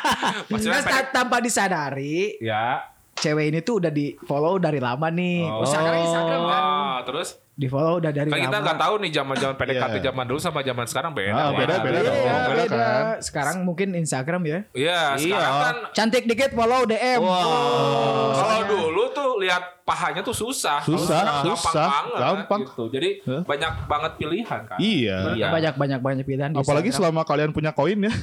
Maksudnya 0.52 0.80
Kan 0.80 0.88
ta- 1.04 1.12
tanpa 1.14 1.40
disadari 1.40 2.36
Ya. 2.38 2.88
cewek 3.14 3.48
ini 3.48 3.60
tuh 3.60 3.80
udah 3.80 3.90
di 3.90 4.16
follow 4.22 4.56
dari 4.58 4.80
lama 4.80 5.08
nih. 5.08 5.44
Oh. 5.46 5.64
Sekarang 5.64 6.00
Instagram 6.02 6.42
kan. 6.42 6.64
Oh, 6.64 6.98
terus 7.06 7.40
Di 7.62 7.70
follow 7.70 8.01
udah 8.01 8.10
dari 8.10 8.25
kan 8.25 8.41
kita 8.41 8.58
nggak 8.58 8.74
tahu 8.75 8.94
nih 8.98 9.12
zaman-zaman 9.13 9.53
PDKT 9.53 9.94
Iya. 9.94 10.03
zaman 10.10 10.24
dulu 10.25 10.39
sama 10.41 10.60
zaman 10.60 10.82
sekarang 10.84 11.12
beda. 11.13 11.30
Ah, 11.30 11.38
Wah. 11.46 11.50
beda, 11.53 11.74
beda 11.77 11.94
Iya, 11.94 12.10
dong. 12.10 12.18
beda, 12.18 12.50
beda 12.50 12.63
kan. 12.68 13.03
Sekarang 13.22 13.58
mungkin 13.62 13.88
Instagram 13.94 14.41
ya. 14.44 14.60
Iya, 14.74 15.01
sekarang 15.15 15.53
Iya. 15.53 15.62
kan 15.62 15.75
Cantik 15.94 16.25
dikit 16.25 16.51
follow 16.51 16.82
DM. 16.84 17.22
Oh, 17.22 18.34
kalau 18.34 18.60
dulu 18.65 19.03
tuh 19.12 19.30
lihat 19.38 19.62
pahanya 19.84 20.22
tuh 20.22 20.34
susah. 20.34 20.82
Susah, 20.82 21.06
sekarang 21.06 21.44
susah, 21.46 21.86
banget, 21.86 22.18
gampang. 22.18 22.60
Gitu. 22.63 22.84
Jadi 22.89 23.10
Hah? 23.24 23.41
banyak 23.44 23.72
banget 23.86 24.12
pilihan 24.18 24.62
kan. 24.65 24.77
Iya. 24.80 25.18
Iya. 25.36 25.48
Banyak 25.51 25.74
banyak 25.75 26.00
banyak 26.01 26.25
pilihan 26.25 26.51
Apalagi 26.51 26.89
Instagram. 26.89 27.13
selama 27.13 27.22
kalian 27.24 27.51
punya 27.51 27.72
koin 27.72 28.00
ya. 28.00 28.13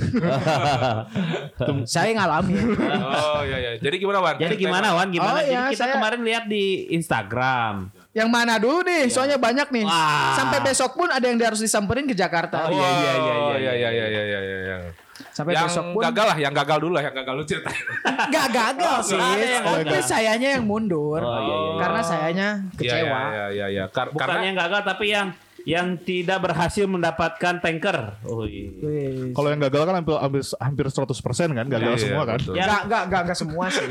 saya 1.86 2.10
ngalamin. 2.12 2.74
Oh 2.98 3.42
iya 3.44 3.56
iya. 3.58 3.70
Jadi 3.78 3.96
gimana 3.96 4.18
Wan? 4.20 4.34
Jadi 4.34 4.54
gimana 4.56 4.88
Wan? 4.92 5.08
Gimana? 5.08 5.30
Oh, 5.32 5.38
Jadi 5.38 5.52
iya, 5.52 5.62
kita 5.70 5.84
saya- 5.84 5.94
kemarin 5.94 6.20
lihat 6.22 6.44
di 6.46 6.64
Instagram. 6.90 7.74
Yang 8.18 8.28
mana 8.28 8.58
dulu 8.58 8.82
nih? 8.82 9.06
Soalnya 9.06 9.38
banyak 9.38 9.68
nih. 9.70 9.84
Wah. 9.86 10.34
Sampai 10.34 10.58
besok 10.60 10.90
pun 10.92 11.06
ada 11.06 11.22
yang 11.22 11.38
harus 11.38 11.62
disamperin 11.62 12.02
ke 12.02 12.12
Jakarta. 12.12 12.66
Oh, 12.66 12.74
iya, 12.74 12.88
iya, 12.90 13.12
iya, 13.14 13.14
iya 13.14 13.34
iya, 13.38 13.72
iya 13.72 13.72
iya 13.72 14.06
iya 14.06 14.22
iya 14.24 14.40
iya. 14.42 14.58
iya. 14.58 14.78
Sampai 15.30 15.54
Yang 15.54 15.70
besok 15.70 15.84
pun 15.94 16.02
gagal 16.04 16.26
lah, 16.26 16.36
yang 16.36 16.50
gagal 16.52 16.78
dulu 16.78 16.92
lah, 16.94 17.02
yang 17.02 17.14
gagal 17.14 17.34
lu 17.34 17.44
ceritain. 17.46 17.82
Gak 18.26 18.46
gagal 18.50 18.90
Oh, 18.92 19.02
sih. 19.02 19.18
Tapi 19.18 19.86
gagal. 19.86 20.02
sayanya 20.02 20.48
yang 20.58 20.64
mundur. 20.66 21.18
Oh, 21.18 21.38
iya, 21.38 21.56
iya. 21.56 21.72
Karena 21.78 22.00
sayanya 22.02 22.48
kecewa. 22.74 22.98
Iya 22.98 23.06
iya 23.30 23.46
iya 23.48 23.66
iya. 23.70 23.84
Kar- 23.86 24.10
Bukan 24.10 24.18
karena 24.20 24.42
yang 24.44 24.56
gagal 24.58 24.80
tapi 24.82 25.06
yang 25.08 25.28
yang 25.68 26.00
tidak 26.00 26.40
berhasil 26.40 26.88
mendapatkan 26.88 27.60
tanker. 27.60 28.16
Oh, 28.24 28.42
iya. 28.42 28.72
Kalau 29.30 29.48
yang 29.48 29.60
gagal 29.60 29.82
kan 29.84 29.94
hampir 29.94 30.16
hampir, 30.16 30.42
hampir 30.56 30.84
100% 30.88 31.12
kan, 31.52 31.66
gagal 31.68 31.92
Iya, 31.92 32.00
semua 32.00 32.22
kan. 32.24 32.38
betul. 32.40 32.54
Ya. 32.56 32.64
Gak, 32.64 32.82
gak, 32.88 33.02
gak, 33.06 33.22
gak 33.26 33.36
semua 33.36 33.64
sih. 33.68 33.84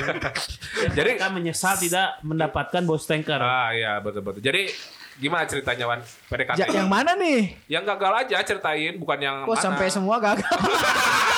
Jadi 0.89 1.09
Mereka 1.13 1.29
menyesal 1.29 1.77
tidak 1.77 2.17
mendapatkan 2.21 2.81
bos 2.81 3.05
tanker. 3.05 3.37
ah 3.37 3.69
iya 3.69 4.01
betul 4.01 4.21
betul. 4.21 4.41
Jadi 4.41 4.73
gimana 5.15 5.45
ceritanya 5.45 5.85
Wan? 5.87 6.01
PDKT. 6.01 6.57
Ja- 6.57 6.69
yang 6.73 6.89
mana 6.89 7.13
nih? 7.13 7.53
Yang 7.67 7.83
gagal 7.87 8.13
aja 8.19 8.37
ceritain, 8.43 8.93
bukan 8.95 9.17
yang 9.17 9.35
Kok 9.43 9.53
mana. 9.53 9.61
sampai 9.61 9.85
semua 9.87 10.17
gagal? 10.17 10.49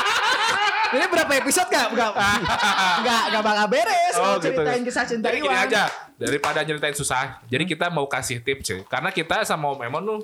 Ini 0.90 1.06
berapa 1.06 1.32
episode 1.36 1.68
gak? 1.68 1.88
Gak, 1.92 2.12
gak, 3.06 3.24
gak 3.30 3.44
bakal 3.44 3.66
beres 3.68 4.14
Oh, 4.14 4.22
kalau 4.26 4.38
gitu. 4.38 4.46
ceritain 4.58 4.82
kisah 4.82 5.06
cinta 5.06 5.26
Jadi 5.28 5.38
gini 5.40 5.50
Iwan. 5.50 5.66
aja, 5.66 5.84
daripada 6.16 6.60
nyeritain 6.62 6.92
susah. 6.92 7.40
Jadi 7.46 7.64
kita 7.66 7.88
mau 7.88 8.06
kasih 8.06 8.40
tips 8.40 8.66
sih. 8.66 8.80
Karena 8.84 9.10
kita 9.10 9.42
sama 9.44 9.70
Om 9.70 9.82
Emon 9.82 10.02
tuh 10.04 10.20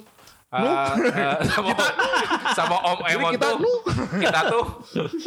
uh, 0.47 0.57
uh, 0.57 0.95
sama, 1.51 1.73
sama 2.53 2.75
Om 2.83 2.99
Emon 3.07 3.31
kita 3.31 3.47
tuh 3.53 3.77
kita 4.15 4.39
tuh 4.47 4.63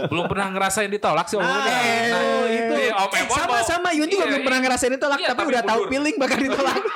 belum 0.05 0.25
pernah 0.27 0.47
ngerasain 0.49 0.89
ditolak 0.89 1.27
sih 1.27 1.37
Om 1.37 1.45
Emon. 1.45 1.63
Eh, 1.63 2.11
oh, 2.11 2.45
itu. 2.47 2.73
Nih, 2.75 2.91
Om 2.91 3.11
Eh, 3.11 3.21
Emon 3.21 3.37
sama 3.37 3.49
mau- 3.53 3.65
sama 3.65 3.89
Iwan 3.91 4.09
juga 4.09 4.19
Iya, 4.19 4.31
belum 4.31 4.43
pernah 4.43 4.59
iya. 4.59 4.67
ngerasain 4.67 4.93
ditolak 4.93 5.19
Iya, 5.19 5.29
tapi, 5.29 5.39
tapi 5.39 5.49
udah 5.49 5.63
tahu 5.65 5.81
feeling 5.87 6.17
bakal 6.17 6.39
ditolak. 6.39 6.83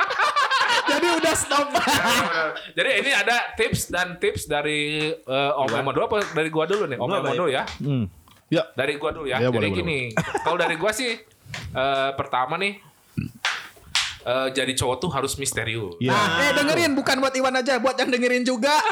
Jadi 0.82 1.06
udah 1.14 1.34
stop. 1.34 1.66
Jadi 2.74 2.90
ini 3.00 3.10
ada 3.12 3.54
tips 3.54 3.86
dan 3.86 4.18
tips 4.18 4.44
dari 4.44 5.08
uh, 5.22 5.54
Om 5.56 5.70
Emon 5.74 5.92
dulu 5.92 6.04
apa 6.06 6.16
dari 6.28 6.48
gua 6.48 6.66
dulu 6.66 6.84
nih? 6.84 6.98
Om 6.98 7.06
Emon 7.08 7.32
dulu 7.36 7.48
ya. 7.48 7.62
Hmm. 7.78 8.10
Ya, 8.52 8.68
Dari 8.76 9.00
gua 9.00 9.16
dulu 9.16 9.24
ya. 9.24 9.40
Ya, 9.40 9.48
Jadi 9.48 9.56
boleh, 9.56 9.70
gini, 9.72 9.98
kalau 10.44 10.60
dari 10.60 10.76
gua 10.76 10.92
sih 10.92 11.16
eh, 11.72 12.10
pertama 12.20 12.60
nih 12.60 12.76
eh, 14.28 14.48
jadi 14.52 14.72
cowok 14.76 14.96
tuh 15.00 15.08
harus 15.08 15.32
misterius. 15.40 15.96
Iya. 15.96 16.12
Nah, 16.12 16.28
eh 16.44 16.52
dengerin 16.60 16.92
bukan 16.92 17.16
buat 17.16 17.32
Iwan 17.32 17.56
aja, 17.56 17.80
buat 17.80 17.96
yang 17.96 18.12
dengerin 18.12 18.44
juga. 18.44 18.76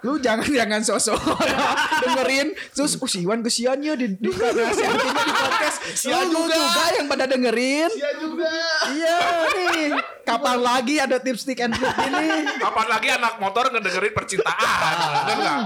Lu 0.00 0.16
jangan 0.16 0.48
jangan 0.48 0.80
sosok 0.80 1.20
dengerin. 2.04 2.56
Terus 2.72 2.96
oh, 2.96 3.08
si 3.08 3.24
Iwan 3.24 3.44
kesian 3.44 3.84
ya 3.84 3.94
di 3.96 4.16
di 4.16 4.30
podcast. 4.36 5.78
Lu, 6.08 6.18
lu 6.32 6.42
juga. 6.48 6.84
yang 6.96 7.06
pada 7.08 7.24
dengerin. 7.28 7.90
Iya 7.92 8.10
juga. 8.16 8.52
Iya 8.92 9.16
nih. 9.52 9.86
Kapan 10.24 10.58
lagi 10.62 10.94
ada 11.00 11.16
tips 11.18 11.42
stick 11.44 11.60
and 11.60 11.74
trick 11.74 11.96
ini? 12.06 12.46
Kapan 12.60 12.86
lagi 12.86 13.08
anak 13.12 13.34
motor 13.42 13.68
ngedengerin 13.72 14.12
percintaan? 14.14 14.94
Bener 15.26 15.36
nggak? 15.36 15.60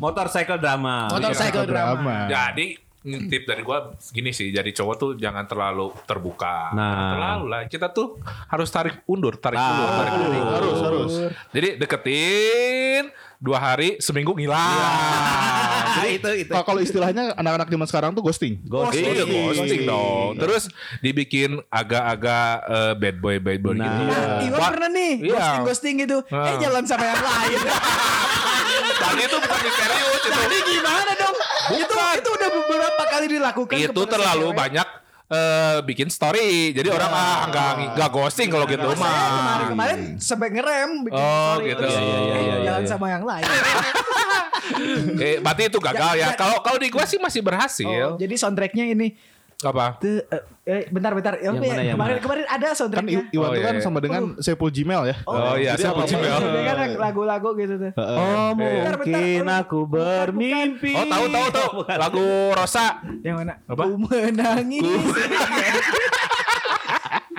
Motorcycle 0.00 0.58
drama. 0.60 1.10
Motorcycle 1.12 1.66
drama. 1.68 2.28
Jadi 2.30 2.89
tip 3.00 3.42
dari 3.44 3.60
gua 3.60 3.78
gini 4.06 4.28
sih, 4.28 4.48
jadi 4.48 4.68
cowok 4.70 4.94
tuh 4.94 5.10
jangan 5.14 5.44
terlalu 5.44 5.88
terbuka. 6.04 6.68
Nah. 6.70 7.16
Terlalu 7.16 7.44
lah. 7.46 7.60
Kita 7.64 7.88
tuh 7.88 8.20
harus 8.46 8.68
tarik 8.68 9.00
undur, 9.04 9.34
tarik 9.34 9.56
Nah. 9.56 9.72
ulur, 9.72 9.88
tarik 9.90 10.12
ulur. 10.14 10.32
Harus, 10.52 10.78
harus. 10.78 11.12
Jadi 11.50 11.68
deketin 11.76 13.04
dua 13.36 13.56
hari, 13.58 13.96
seminggu 13.98 14.36
ngilang. 14.36 14.60
Ah, 14.60 15.96
Jadi 15.96 16.08
itu 16.14 16.30
itu. 16.38 16.52
Kalau- 16.52 16.66
Kalau 16.70 16.80
istilahnya 16.80 17.32
anak-anak 17.34 17.66
zaman 17.66 17.86
sekarang 17.88 18.10
tuh 18.12 18.20
ghosting. 18.20 18.60
Ghosting. 18.62 19.00
Iya 19.10 19.24
ghosting 19.50 19.82
dong. 19.82 20.36
Terus 20.36 20.68
dibikin 21.00 21.50
agak-agak 21.66 22.52
eh, 22.62 22.92
bad 22.94 23.16
boy 23.18 23.36
bad 23.38 23.58
boy 23.58 23.72
Nah. 23.74 23.88
gitu. 23.88 24.02
Nah, 24.04 24.44
Iwan 24.44 24.60
Wah, 24.60 24.70
pernah 24.70 24.90
nih 24.90 25.12
Iya. 25.24 25.34
ghosting 25.34 25.64
ghosting 25.64 25.94
gitu. 25.98 26.18
Eh 26.28 26.36
Ah. 26.36 26.60
jalan 26.60 26.84
sama 26.84 27.04
yang 27.06 27.18
lain. 27.18 27.58
Tadi 29.00 29.22
itu 29.24 29.36
bukan 29.40 29.58
misterius 29.58 30.12
itu. 30.14 30.28
Jadi 30.30 30.58
gimana? 30.68 31.10
Itu 31.72 31.94
itu 32.16 32.28
udah 32.30 32.48
beberapa 32.50 33.02
kali 33.04 33.26
dilakukan. 33.28 33.76
Itu 33.76 34.02
terlalu 34.04 34.48
cewek. 34.48 34.58
banyak 34.58 34.88
eh, 35.28 35.78
bikin 35.82 36.08
story. 36.08 36.72
Jadi 36.72 36.88
orang 36.88 37.08
ah 37.08 37.38
nggak 37.46 37.70
nggak 37.94 38.10
ghosting 38.10 38.48
kalau 38.48 38.66
gitu 38.66 38.82
Saya 38.84 38.98
mah. 38.98 39.14
kemarin 39.30 39.66
kemarin 39.68 39.98
sampai 40.16 40.48
ngerem 40.50 40.90
bikin 41.04 41.18
Oh, 41.18 41.30
story. 41.54 41.64
gitu. 41.68 41.82
Iya, 41.84 42.00
iya, 42.00 42.18
iya, 42.18 42.36
iya, 42.36 42.54
jalan 42.64 42.82
iya. 42.82 42.88
sama 42.88 43.06
yang 43.08 43.22
lain. 43.22 43.44
Eh, 45.20 45.36
berarti 45.40 45.66
itu 45.66 45.78
gagal 45.78 46.12
ya. 46.16 46.22
Ya, 46.22 46.28
Kalau 46.32 46.62
kalau 46.62 46.78
di 46.78 46.88
gua 46.88 47.04
sih 47.04 47.18
masih 47.18 47.42
berhasil. 47.42 47.84
Oh, 47.84 48.14
jadi 48.16 48.32
soundtracknya 48.32 48.86
ini 48.88 49.18
Apa? 49.62 49.86
tuh, 49.96 50.24
eh, 50.24 50.42
eh, 50.64 50.82
bentar 50.88 51.12
bentar 51.12 51.36
ya, 51.36 51.42
Yang 51.42 51.52
apa 51.52 51.60
ya? 51.60 51.68
mana, 51.68 51.82
yang 51.82 51.92
kemarin 51.92 52.10
mana? 52.10 52.22
kemarin 52.22 52.44
ada 52.46 52.64
Kan 52.64 52.74
soundtracknya. 52.74 53.12
I- 53.12 53.28
Iwan 53.30 53.44
Oh, 53.44 53.50
tuh 53.50 53.54
iya, 53.54 53.66
kan 53.66 53.74
iya. 53.74 53.82
sama 53.82 53.98
dengan 53.98 54.22
Sepul 54.38 54.70
Gmail 54.70 55.02
ya. 55.04 55.16
Oh, 55.22 55.36
iya, 55.54 55.70
Jadi 55.70 55.82
siapa 55.82 55.94
apa-apa- 55.94 56.10
Gmail? 56.10 56.38
Kan 56.62 56.76
lagu-lagu 56.98 57.48
gitu 57.54 57.74
tuh. 57.78 57.92
Oh 57.94 58.48
Bentar, 58.50 58.94
mungkin 58.96 59.14
bentar. 59.38 59.60
aku 59.60 59.78
bermimpi. 59.84 60.92
Oh 60.92 61.04
tahu 61.06 61.24
tahu 61.28 61.46
tahu 61.50 61.68
lagu 61.86 62.26
Rosa. 62.52 62.86
Yang 63.20 63.36
mana? 63.38 63.52
Apa? 63.64 63.82
Ku 63.82 63.94
menangis. 63.98 64.84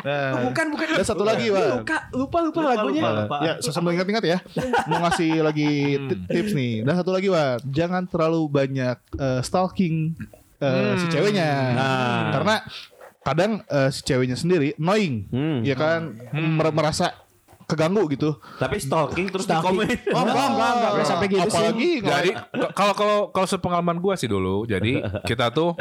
Nah, 0.01 0.33
Oh, 0.33 0.49
bukan 0.49 0.65
bukan. 0.73 0.85
Ada 0.97 1.05
satu 1.07 1.21
lagi, 1.21 1.45
Wan. 1.47 1.85
Lupa 1.85 2.01
lupa 2.11 2.37
lupa, 2.41 2.61
lagunya. 2.73 3.01
lupa, 3.03 3.21
lupa. 3.21 3.37
Ya, 3.43 3.53
sambil 3.63 3.93
ingat-ingat 3.93 4.23
ya. 4.23 4.37
Mau 4.89 4.97
ngasih 4.99 5.41
lagi 5.41 5.69
ti- 5.99 6.21
tips 6.27 6.51
nih. 6.51 6.81
Dan 6.81 6.93
satu 6.95 7.13
lagi, 7.13 7.29
Wan. 7.29 7.61
Jangan 7.63 8.05
terlalu 8.05 8.41
banyak 8.45 8.97
eh, 9.15 9.41
stalking 9.41 10.17
eh, 10.61 10.93
si 10.95 11.05
ceweknya. 11.09 11.49
Nah. 11.73 12.21
Karena 12.31 12.55
kadang 13.19 13.51
eh, 13.63 13.89
si 13.89 14.01
ceweknya 14.01 14.33
sendiri 14.33 14.73
annoying. 14.75 15.25
Hmm. 15.27 15.59
Ya 15.61 15.73
kan 15.73 16.13
mer- 16.31 16.71
merasa 16.71 17.17
keganggu 17.63 18.03
gitu. 18.09 18.35
Tapi 18.57 18.77
stalking 18.77 19.27
terus 19.27 19.43
di 19.43 19.51
Stalking. 19.51 19.79
komen. 19.79 19.87
Oh, 20.11 20.21
enggak, 20.21 20.47
enggak, 20.49 20.69
enggak 20.73 20.91
boleh 20.91 21.07
sampai 21.07 21.27
gitu 21.27 21.39
sih. 21.41 21.51
Apalagi 21.51 21.89
Jadi 22.01 22.31
k- 22.35 22.71
kalau 22.73 22.93
kalau 22.93 23.19
kalau 23.29 23.47
sepengalaman 23.47 23.97
gua 23.97 24.13
sih 24.13 24.27
dulu, 24.27 24.63
jadi 24.63 24.99
kita 25.29 25.49
tuh 25.49 25.73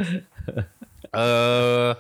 eh 1.11 1.91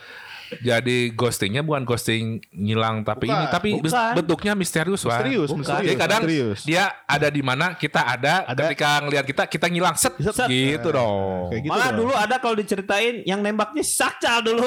Jadi 0.58 1.14
ghostingnya 1.14 1.62
bukan 1.62 1.86
ghosting 1.86 2.42
ngilang 2.50 3.00
tapi 3.00 3.26
Bukan. 3.26 3.38
ini 3.38 3.46
tapi 3.46 3.68
Bukan. 3.78 4.12
bentuknya 4.18 4.52
misterius 4.52 5.02
Wan. 5.02 5.22
Misterius, 5.22 5.48
Bukan. 5.48 5.60
misterius, 5.62 5.86
Jadi 5.86 5.94
kadang 5.96 6.22
misterius. 6.26 6.58
dia 6.66 6.84
ada 7.06 7.28
di 7.28 7.38
mana 7.40 7.66
kita 7.72 8.00
ada, 8.02 8.34
Ada. 8.44 8.66
ketika 8.66 8.88
ngelihat 9.00 9.24
kita 9.24 9.42
kita 9.46 9.66
ngilang 9.66 9.94
set, 9.94 10.14
Set. 10.18 10.50
gitu 10.50 10.90
dong. 10.90 11.48
Kayak 11.48 11.62
gitu 11.62 11.70
Malah 11.70 11.88
dong. 11.88 11.98
dulu 12.02 12.12
ada 12.12 12.34
kalau 12.36 12.54
diceritain 12.54 13.14
yang 13.22 13.40
nembaknya 13.40 13.82
sakcal 13.82 14.42
dulu. 14.42 14.66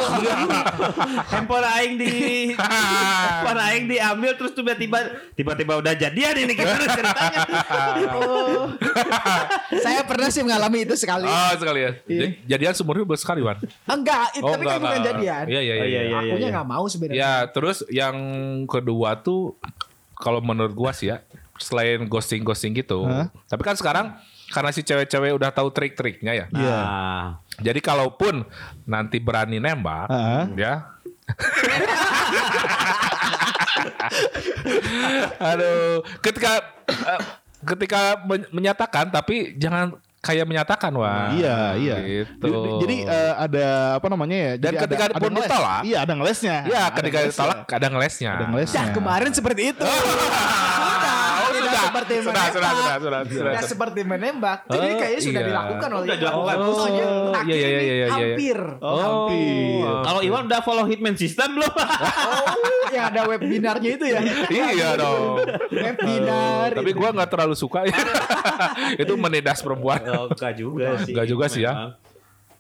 Handphone 1.32 1.66
aing 1.66 1.94
di 1.96 2.14
handphone 2.56 3.62
aing 3.62 3.86
diambil 3.86 4.32
terus 4.34 4.54
tiba-tiba 4.54 5.00
tiba-tiba 5.34 5.74
udah 5.78 5.94
jadian 5.94 6.36
ini 6.38 6.54
gimana 6.54 6.86
ceritanya? 6.88 7.40
Oh. 8.14 8.70
Saya 9.80 10.06
pernah 10.06 10.30
sih 10.30 10.46
mengalami 10.46 10.86
itu 10.86 10.94
sekali. 10.94 11.26
Oh 11.26 11.52
sekali 11.56 11.80
ya. 11.82 11.92
Jadi, 12.04 12.28
jadian 12.46 12.74
seumur 12.74 12.96
hidup 12.96 13.16
sekali 13.16 13.42
Wan. 13.42 13.58
Enggak, 13.84 14.36
itu 14.36 14.44
tapi 14.44 14.64
kan 14.64 14.80
bukan 14.80 15.02
jadian. 15.02 15.44
Iya 15.50 15.62
iya 15.62 15.73
Oh, 15.76 15.86
iya. 15.86 16.02
iya, 16.04 16.22
iya. 16.22 16.30
Akunya 16.30 16.48
nggak 16.52 16.68
mau 16.68 16.86
sebenarnya. 16.86 17.18
Ya 17.18 17.34
terus 17.48 17.82
yang 17.88 18.16
kedua 18.66 19.18
tuh 19.18 19.58
kalau 20.14 20.40
menurut 20.40 20.72
gua 20.72 20.92
sih 20.92 21.08
ya 21.08 21.22
selain 21.56 22.06
ghosting 22.06 22.42
ghosting 22.42 22.74
gitu. 22.74 23.04
Hah? 23.04 23.30
Tapi 23.46 23.62
kan 23.62 23.74
sekarang 23.74 24.14
karena 24.50 24.70
si 24.70 24.82
cewek-cewek 24.82 25.34
udah 25.34 25.50
tahu 25.50 25.70
trik-triknya 25.70 26.34
ya. 26.36 26.46
Iya. 26.50 26.78
Nah, 26.78 27.26
Jadi 27.58 27.80
kalaupun 27.80 28.46
nanti 28.84 29.18
berani 29.18 29.58
nembak, 29.58 30.10
Ah. 30.10 30.46
ya. 30.54 30.90
Aduh, 35.40 36.02
ketika 36.20 36.52
eh, 36.88 37.22
ketika 37.64 38.02
men- 38.24 38.50
menyatakan 38.50 39.08
tapi 39.08 39.56
jangan 39.56 39.96
kayak 40.24 40.46
menyatakan 40.48 40.92
wah. 40.96 41.36
Iya, 41.36 41.76
iya. 41.76 41.96
Gitu. 42.00 42.48
Jadi, 42.48 42.70
jadi, 42.80 42.96
eh, 43.12 43.34
ada 43.36 43.68
apa 44.00 44.08
namanya 44.08 44.38
ya? 44.40 44.52
Dan 44.56 44.72
jadi 44.72 44.84
ketika 44.88 45.04
ada, 45.12 45.20
pun 45.20 45.32
ditolak. 45.36 45.82
Iya, 45.84 45.98
ada 46.08 46.14
ngelesnya. 46.16 46.58
ya, 46.64 46.82
Ada 46.88 46.96
ketika 46.96 47.20
ditolak 47.28 47.60
ada 47.68 47.88
ngelesnya. 47.92 48.32
Ada 48.40 48.46
ngelesnya. 48.48 48.80
Dah 48.80 48.88
kemarin 48.96 49.32
seperti 49.36 49.62
itu. 49.76 49.84
Sudah. 49.84 51.20
seperti 51.84 52.14
Sudah, 52.14 52.24
menembak. 52.24 52.54
sudah, 52.54 52.72
sudah, 52.72 52.96
sudah, 52.98 53.22
sudah. 53.24 53.52
Tidak 53.52 53.64
seperti 53.66 54.02
menembak. 54.04 54.60
Jadi 54.66 54.86
Oh, 54.86 54.98
kayaknya 54.98 55.22
sudah 55.22 55.42
iya. 55.42 55.50
dilakukan 55.50 55.90
oleh 55.92 56.06
Udah 56.06 56.18
dilakukan. 56.18 56.56
Oh, 56.56 56.66
Maksudnya 56.66 57.06
Oh, 57.06 57.34
akhir 57.34 57.50
iya, 57.50 57.56
iya, 57.56 57.68
ini 57.68 57.74
iya, 57.74 57.82
iya, 57.84 57.96
iya. 57.96 58.08
hampir. 58.10 58.60
Oh, 58.80 58.98
hampir. 58.98 59.86
kalau 60.04 60.22
Iwan 60.22 60.44
udah 60.46 60.62
follow 60.62 60.86
Hitman 60.86 61.16
System 61.16 61.50
belum? 61.56 61.74
Oh, 61.74 62.88
yang 62.90 63.06
ada 63.10 63.22
webinarnya 63.26 63.90
itu 63.94 64.06
ya. 64.06 64.20
Iya 64.50 64.90
dong. 64.96 65.42
Webinar. 65.70 66.70
Tapi 66.74 66.92
gua 66.94 67.10
nggak 67.12 67.30
terlalu 67.30 67.56
suka 67.56 67.86
ya. 67.86 67.96
itu 69.04 69.14
menindas 69.16 69.60
perempuan. 69.60 70.00
Oh, 70.06 70.28
enggak 70.30 70.54
juga 70.56 70.88
sih. 71.02 71.14
Enggak 71.14 71.28
juga 71.28 71.46
sih 71.48 71.62
ya. 71.62 71.98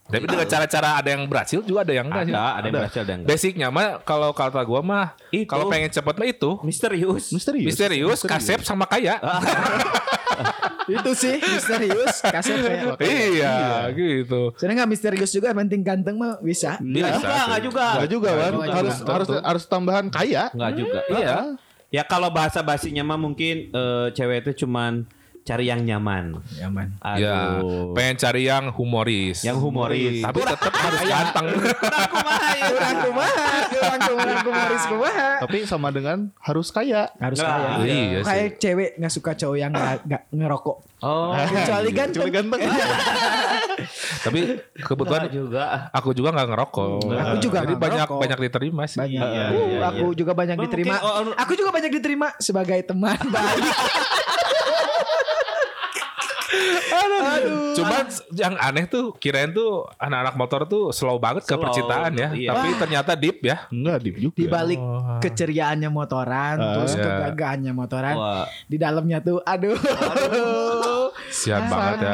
Tapi 0.03 0.27
dengan 0.27 0.43
cara-cara 0.43 0.89
ada 0.99 1.09
yang 1.15 1.23
berhasil 1.31 1.59
juga 1.63 1.87
ada 1.87 1.93
yang 1.95 2.07
enggak 2.11 2.23
sih. 2.27 2.35
Ada, 2.35 2.43
ada 2.43 2.65
yang 2.67 2.75
berhasil 2.75 3.01
dan 3.07 3.15
enggak. 3.23 3.29
Basicnya 3.31 3.67
mah 3.71 3.87
kalau 4.03 4.29
kata 4.35 4.61
gua 4.67 4.81
mah 4.83 5.05
Itu. 5.31 5.47
kalau 5.47 5.71
pengen 5.71 5.89
cepet 5.89 6.15
mah 6.19 6.27
itu 6.27 6.51
Misterius. 6.61 7.23
Misterius. 7.31 7.67
misterius, 7.71 8.19
kasep 8.27 8.59
sama 8.67 8.83
kaya. 8.83 9.15
itu 10.99 11.11
sih 11.15 11.39
misterius. 11.39 12.19
Kasih 12.19 12.53
kayak. 12.59 12.99
iya, 12.99 13.87
gitu. 13.95 14.51
Sebenarnya 14.59 14.83
nggak 14.83 14.91
misterius 14.91 15.31
juga, 15.31 15.55
yang 15.55 15.59
penting 15.63 15.81
ganteng 15.81 16.15
mah 16.19 16.35
bisa. 16.43 16.75
Bisa 16.83 17.15
Enggak, 17.15 17.43
enggak 17.47 17.61
juga. 17.63 17.85
Enggak 17.95 18.09
juga. 18.11 18.29
Enggak 18.29 18.51
juga. 18.51 18.73
Harus 18.75 18.97
harus 19.07 19.27
harus 19.39 19.63
tambahan 19.71 20.05
kaya. 20.11 20.51
Enggak 20.51 20.71
juga. 20.75 20.99
Iya. 21.07 21.37
Ya 21.93 22.03
kalau 22.03 22.27
bahasa 22.33 22.59
basinya 22.65 23.05
mah 23.05 23.21
mungkin 23.21 23.69
eh, 23.69 24.07
cewek 24.17 24.49
itu 24.49 24.65
cuman 24.65 25.05
cari 25.43 25.67
yang 25.67 25.79
nyaman. 25.79 26.39
Nyaman. 26.55 26.87
Ya, 27.15 27.59
Aduh. 27.59 27.91
pengen 27.91 28.15
cari 28.15 28.41
yang 28.45 28.67
humoris. 28.69 29.41
Yang 29.41 29.59
humoris. 29.59 30.19
Tapi 30.19 30.39
tetap 30.41 30.71
harus 30.73 31.01
ganteng. 31.03 31.47
Kurang 32.63 32.97
kumaha, 33.03 33.47
kurang 33.67 33.99
kurang 34.01 34.39
kumaris 34.41 34.83
kumaha. 34.85 35.29
Tapi 35.43 35.57
sama 35.63 35.87
dengan 35.89 36.31
harus 36.39 36.67
kaya. 36.69 37.11
Harus 37.17 37.37
Nah, 37.37 37.79
kaya. 37.79 37.83
iya 37.83 38.19
sih. 38.19 38.25
Kayak 38.25 38.49
cewek 38.57 38.89
nggak 38.97 39.13
suka 39.13 39.31
cowok 39.33 39.57
yang 39.57 39.71
nggak 39.71 39.95
nggak 40.01 40.21
ngerokok. 40.31 40.77
Oh, 41.03 41.35
Kecuali 41.35 41.89
ganteng. 41.91 42.15
Kecuali 42.15 42.31
ganteng. 42.31 42.59
Tapi 44.23 44.39
kebetulan 44.77 45.27
juga. 45.27 45.63
aku 45.91 46.09
juga 46.13 46.29
nggak 46.31 46.47
ngerokok. 46.47 46.87
Aku 47.03 47.35
juga 47.41 47.57
Jadi 47.59 47.67
nggak 47.69 47.83
banyak 47.83 47.99
ngerokok. 48.01 48.21
banyak 48.23 48.39
diterima 48.41 48.83
sih. 48.85 48.97
Banyak. 48.97 49.19
Iya, 49.25 49.43
Uh, 49.43 49.67
iya, 49.67 49.79
aku 49.83 50.05
iya. 50.07 50.15
juga 50.15 50.31
banyak 50.33 50.55
Bang, 50.55 50.65
diterima. 50.65 50.95
mungkin, 50.95 51.03
oh, 51.03 51.13
oh, 51.27 51.35
Aku 51.35 51.51
juga 51.53 51.69
banyak 51.69 51.91
diterima 51.91 52.27
sebagai 52.39 52.79
teman 52.81 53.19
baik. 53.35 53.63
Aduh. 56.53 57.73
Cuman 57.73 58.05
yang 58.31 58.53
aneh 58.55 58.85
tuh 58.85 59.15
kirain 59.15 59.49
tuh 59.49 59.89
anak-anak 59.95 60.35
motor 60.35 60.61
tuh 60.63 60.83
slow 60.89 61.17
banget 61.17 61.43
ke 61.43 61.51
Slow, 61.51 61.63
percintaan 61.63 62.13
ya. 62.13 62.29
iya. 62.31 62.49
Tapi 62.51 62.67
ternyata 62.77 63.11
deep 63.13 63.41
ya. 63.41 63.65
Enggak, 63.67 63.97
deep 63.99 64.15
juga. 64.19 64.35
Di 64.35 64.45
balik 64.45 64.79
keceriaannya 65.19 65.89
motoran, 65.89 66.55
Ah, 66.55 66.73
terus 66.77 66.93
iya. 66.93 67.03
kegagahannya 67.03 67.71
motoran, 67.71 68.15
Wah. 68.15 68.45
di 68.63 68.77
dalamnya 68.77 69.17
tuh, 69.19 69.41
aduh, 69.41 69.73
Siap 71.43 71.61
banget 71.65 71.97
ya. 71.99 72.13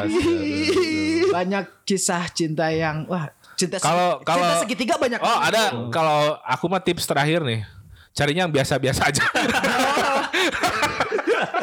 banyak 1.30 1.64
kisah 1.84 2.26
cinta 2.30 2.68
yang 2.68 3.04
wah 3.06 3.28
cinta 3.54 3.76
segi- 3.76 3.84
Kalau- 3.84 4.18
kalau- 4.22 4.42
cinta 4.42 4.56
segitiga 4.58 4.94
banyak. 4.96 5.20
Oh 5.20 5.38
ada 5.38 5.62
kalau 5.88 6.34
aku 6.40 6.64
mah 6.66 6.80
tips 6.80 7.04
terakhir 7.04 7.42
nih. 7.42 7.62
Carinya 8.10 8.42
yang 8.42 8.52
biasa-biasa 8.52 9.02
aja. 9.06 9.22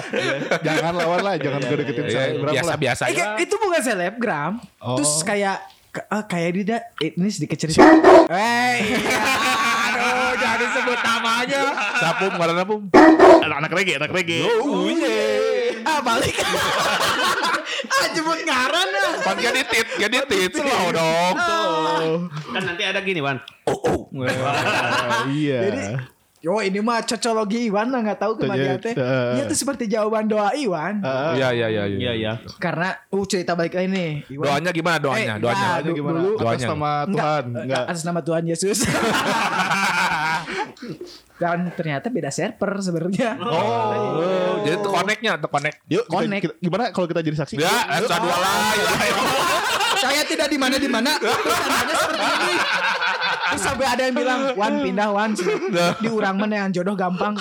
jangan 0.66 0.94
lawan 0.94 1.20
lah, 1.22 1.36
jangan 1.36 1.60
gue 1.62 1.78
deketin 1.78 2.04
Iya, 2.06 2.22
lah. 2.38 2.54
Biasa-biasa 2.54 3.04
Eh, 3.04 3.10
aja. 3.10 3.16
kayak- 3.16 3.38
itu 3.42 3.56
bukan 3.56 3.82
selebgram, 3.82 4.52
Oh. 4.80 4.96
terus 4.96 5.22
kayak 5.22 5.58
eh, 5.94 6.24
kayak 6.24 6.50
dia 6.56 6.78
eh, 6.98 7.12
ini 7.12 7.30
sedikit 7.30 7.58
cerita. 7.58 7.82
Eh, 8.28 8.76
iya. 8.84 9.20
aduh, 9.88 10.36
jangan 10.36 10.58
disebut 10.60 11.00
namanya. 11.00 11.62
Sapum 11.96 12.32
karena 12.34 12.62
pum. 12.62 12.82
Anak 13.40 13.72
reggae, 13.72 13.96
anak 13.96 14.12
reggae. 14.12 14.44
Oh, 14.44 14.84
iya. 14.86 15.80
Ah 15.82 16.00
balik. 16.00 16.36
ah 17.94 18.06
jemput 18.12 18.40
ngaran 18.44 18.88
ah. 18.92 19.14
Pan 19.24 19.38
jadi 19.38 19.62
tit, 19.64 19.88
jadi 19.98 20.18
tit. 20.28 20.52
Slow 20.52 20.92
dong. 20.92 21.36
Kan 22.52 22.62
nanti 22.64 22.84
ada 22.84 23.00
gini, 23.00 23.18
Wan. 23.18 23.40
Wah, 24.12 25.24
iya. 25.28 25.60
Jadi 25.64 25.82
Yo 26.38 26.54
ini 26.60 26.78
mah 26.80 27.02
cocologi 27.02 27.66
Iwan 27.66 27.90
lah 27.90 28.00
nggak 28.00 28.20
tahu 28.20 28.38
ke 28.38 28.46
mana 28.46 28.62
Iya, 28.62 28.78
teh. 28.78 28.94
Iya 28.94 29.44
tuh 29.44 29.58
seperti 29.58 29.84
jawaban 29.86 30.26
doa 30.26 30.54
Iwan. 30.54 31.02
Ah, 31.02 31.34
Iya 31.34 31.50
iya 31.52 31.68
iya. 31.68 31.84
Iya, 31.88 32.12
iya. 32.14 32.34
Karena 32.56 32.94
uh 32.94 33.26
cerita 33.26 33.52
balik 33.52 33.74
lagi 33.74 33.90
nih. 33.90 34.12
Iwan. 34.30 34.46
Doanya 34.48 34.70
gimana 34.72 34.98
doanya? 34.98 35.34
Eh, 35.34 35.40
Doanya. 35.40 35.58
ya, 35.58 35.74
Doanya 35.80 35.92
gimana? 35.94 36.18
dulu- 36.20 36.36
Atas 36.36 36.46
Doanya. 36.46 36.68
nama 36.70 36.92
Enggak, 37.02 37.18
Tuhan. 37.18 37.44
eh, 37.50 37.64
Enggak. 37.64 37.84
atas 37.88 38.04
nama 38.04 38.20
Tuhan 38.22 38.44
Yesus. 38.46 38.78
Dan 41.38 41.70
ternyata 41.72 42.10
beda 42.10 42.30
server 42.30 42.72
sebenarnya. 42.80 43.38
Oh, 43.40 44.58
jadi 44.60 44.76
tuh 44.76 44.90
connect-nya, 44.90 45.38
tuh 45.38 45.46
connect. 45.48 45.78
Yuk, 45.88 46.04
kita- 46.04 46.14
Connect. 46.16 46.42
kita- 46.44 46.58
gimana 46.60 46.84
kalau 46.90 47.06
kita 47.06 47.22
jadi 47.22 47.36
saksi? 47.36 47.56
Ya, 47.58 47.70
asa 47.88 48.16
dua 48.16 48.36
lah. 48.36 48.74
Saya 49.98 50.22
tidak 50.24 50.48
di 50.48 50.58
mana 50.58 50.78
di 50.78 50.86
mana. 50.88 51.14
Terus 51.16 51.38
adanya 51.60 51.96
seperti 51.96 52.26
ini. 52.28 52.54
Terus 53.58 53.74
sampai 53.74 53.86
ada 53.90 54.02
yang 54.06 54.16
bilang, 54.16 54.40
"Wan 54.54 54.74
pindah 54.86 55.10
Wan." 55.10 55.32
Di 55.98 56.08
urang 56.14 56.38
mana 56.38 56.66
yang 56.66 56.70
jodoh 56.70 56.94
gampang. 56.94 57.34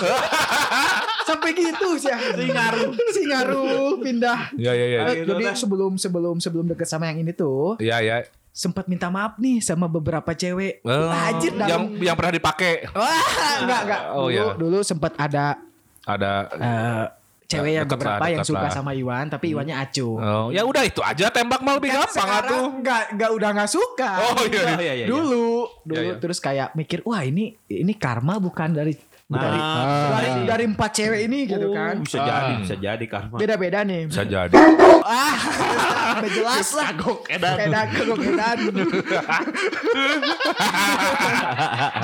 sampai 1.27 1.51
gitu 1.53 1.89
sih. 2.01 2.09
Si 2.09 2.45
ngaruh. 2.49 2.89
Si 3.13 3.21
ngaruh 3.29 4.01
pindah. 4.01 4.39
Iya 4.57 4.71
iya 4.73 4.85
iya. 4.89 4.99
Eh, 5.13 5.15
jadi 5.29 5.53
sebelum 5.53 5.99
sebelum 6.01 6.41
sebelum 6.41 6.65
deket 6.73 6.87
sama 6.89 7.11
yang 7.11 7.21
ini 7.21 7.35
tuh 7.35 7.75
Iya 7.77 7.99
iya. 8.01 8.17
sempat 8.49 8.89
minta 8.89 9.11
maaf 9.13 9.37
nih 9.37 9.61
sama 9.61 9.85
beberapa 9.85 10.33
cewek. 10.33 10.81
Oh, 10.81 11.13
Anjir 11.13 11.53
yang 11.53 11.61
dalam 11.61 11.81
yang 12.01 12.15
pernah 12.17 12.33
dipakai 12.33 12.89
Wah, 12.89 13.61
enggak 13.61 13.81
enggak. 13.85 14.01
Oh, 14.17 14.25
dulu, 14.25 14.33
iya. 14.33 14.43
dulu 14.57 14.77
sempat 14.81 15.13
ada 15.19 15.61
ada 16.07 16.31
eh, 16.57 17.03
cewek 17.47 17.71
yang 17.79 17.87
Deket 17.87 17.97
lah, 18.03 18.19
beberapa 18.19 18.25
yang 18.27 18.41
deket 18.43 18.51
suka 18.51 18.67
lah. 18.67 18.75
sama 18.75 18.91
Iwan, 18.91 19.25
tapi 19.31 19.45
Iwannya 19.55 19.75
acuh. 19.79 20.15
Oh, 20.19 20.47
ya 20.51 20.61
udah 20.67 20.83
itu 20.83 20.99
aja 20.99 21.31
tembak 21.31 21.63
mah 21.63 21.79
lebih 21.79 21.89
Kan 21.95 22.03
gampang 22.03 22.15
sekarang 22.19 22.43
atuh. 22.51 22.65
Enggak 22.83 23.03
enggak 23.15 23.29
udah 23.31 23.49
enggak 23.55 23.71
suka. 23.71 24.11
Oh 24.19 24.43
iya. 24.43 24.61
iya. 24.61 24.75
iya, 24.75 24.93
iya. 25.03 25.05
dulu 25.07 25.47
dulu 25.87 25.95
Iya, 25.95 26.01
iya. 26.03 26.15
terus 26.19 26.37
kayak 26.43 26.75
mikir 26.75 26.99
wah 27.07 27.23
ini 27.23 27.55
ini 27.71 27.93
karma 27.95 28.35
bukan 28.37 28.75
dari 28.75 28.93
Nah, 29.27 29.43
dari, 29.43 29.59
dari 29.59 30.31
dari 30.47 30.63
empat 30.71 30.91
cewek 30.95 31.19
ini 31.27 31.51
gitu 31.51 31.67
kan. 31.75 31.99
Bisa 31.99 32.23
jadi, 32.23 32.53
bisa 32.63 32.75
jadi 32.79 33.05
karma. 33.11 33.35
Beda-beda 33.35 33.83
nih. 33.83 34.07
Bisa 34.07 34.23
jadi. 34.23 34.55
Ah, 35.03 35.35
udah 36.23 36.31
jelas 36.31 36.67
lah. 36.71 36.95
Kagok 36.95 37.27
edan. 37.27 37.55
Edan, 37.59 37.87
kagok 37.91 38.23
edan. 38.23 38.57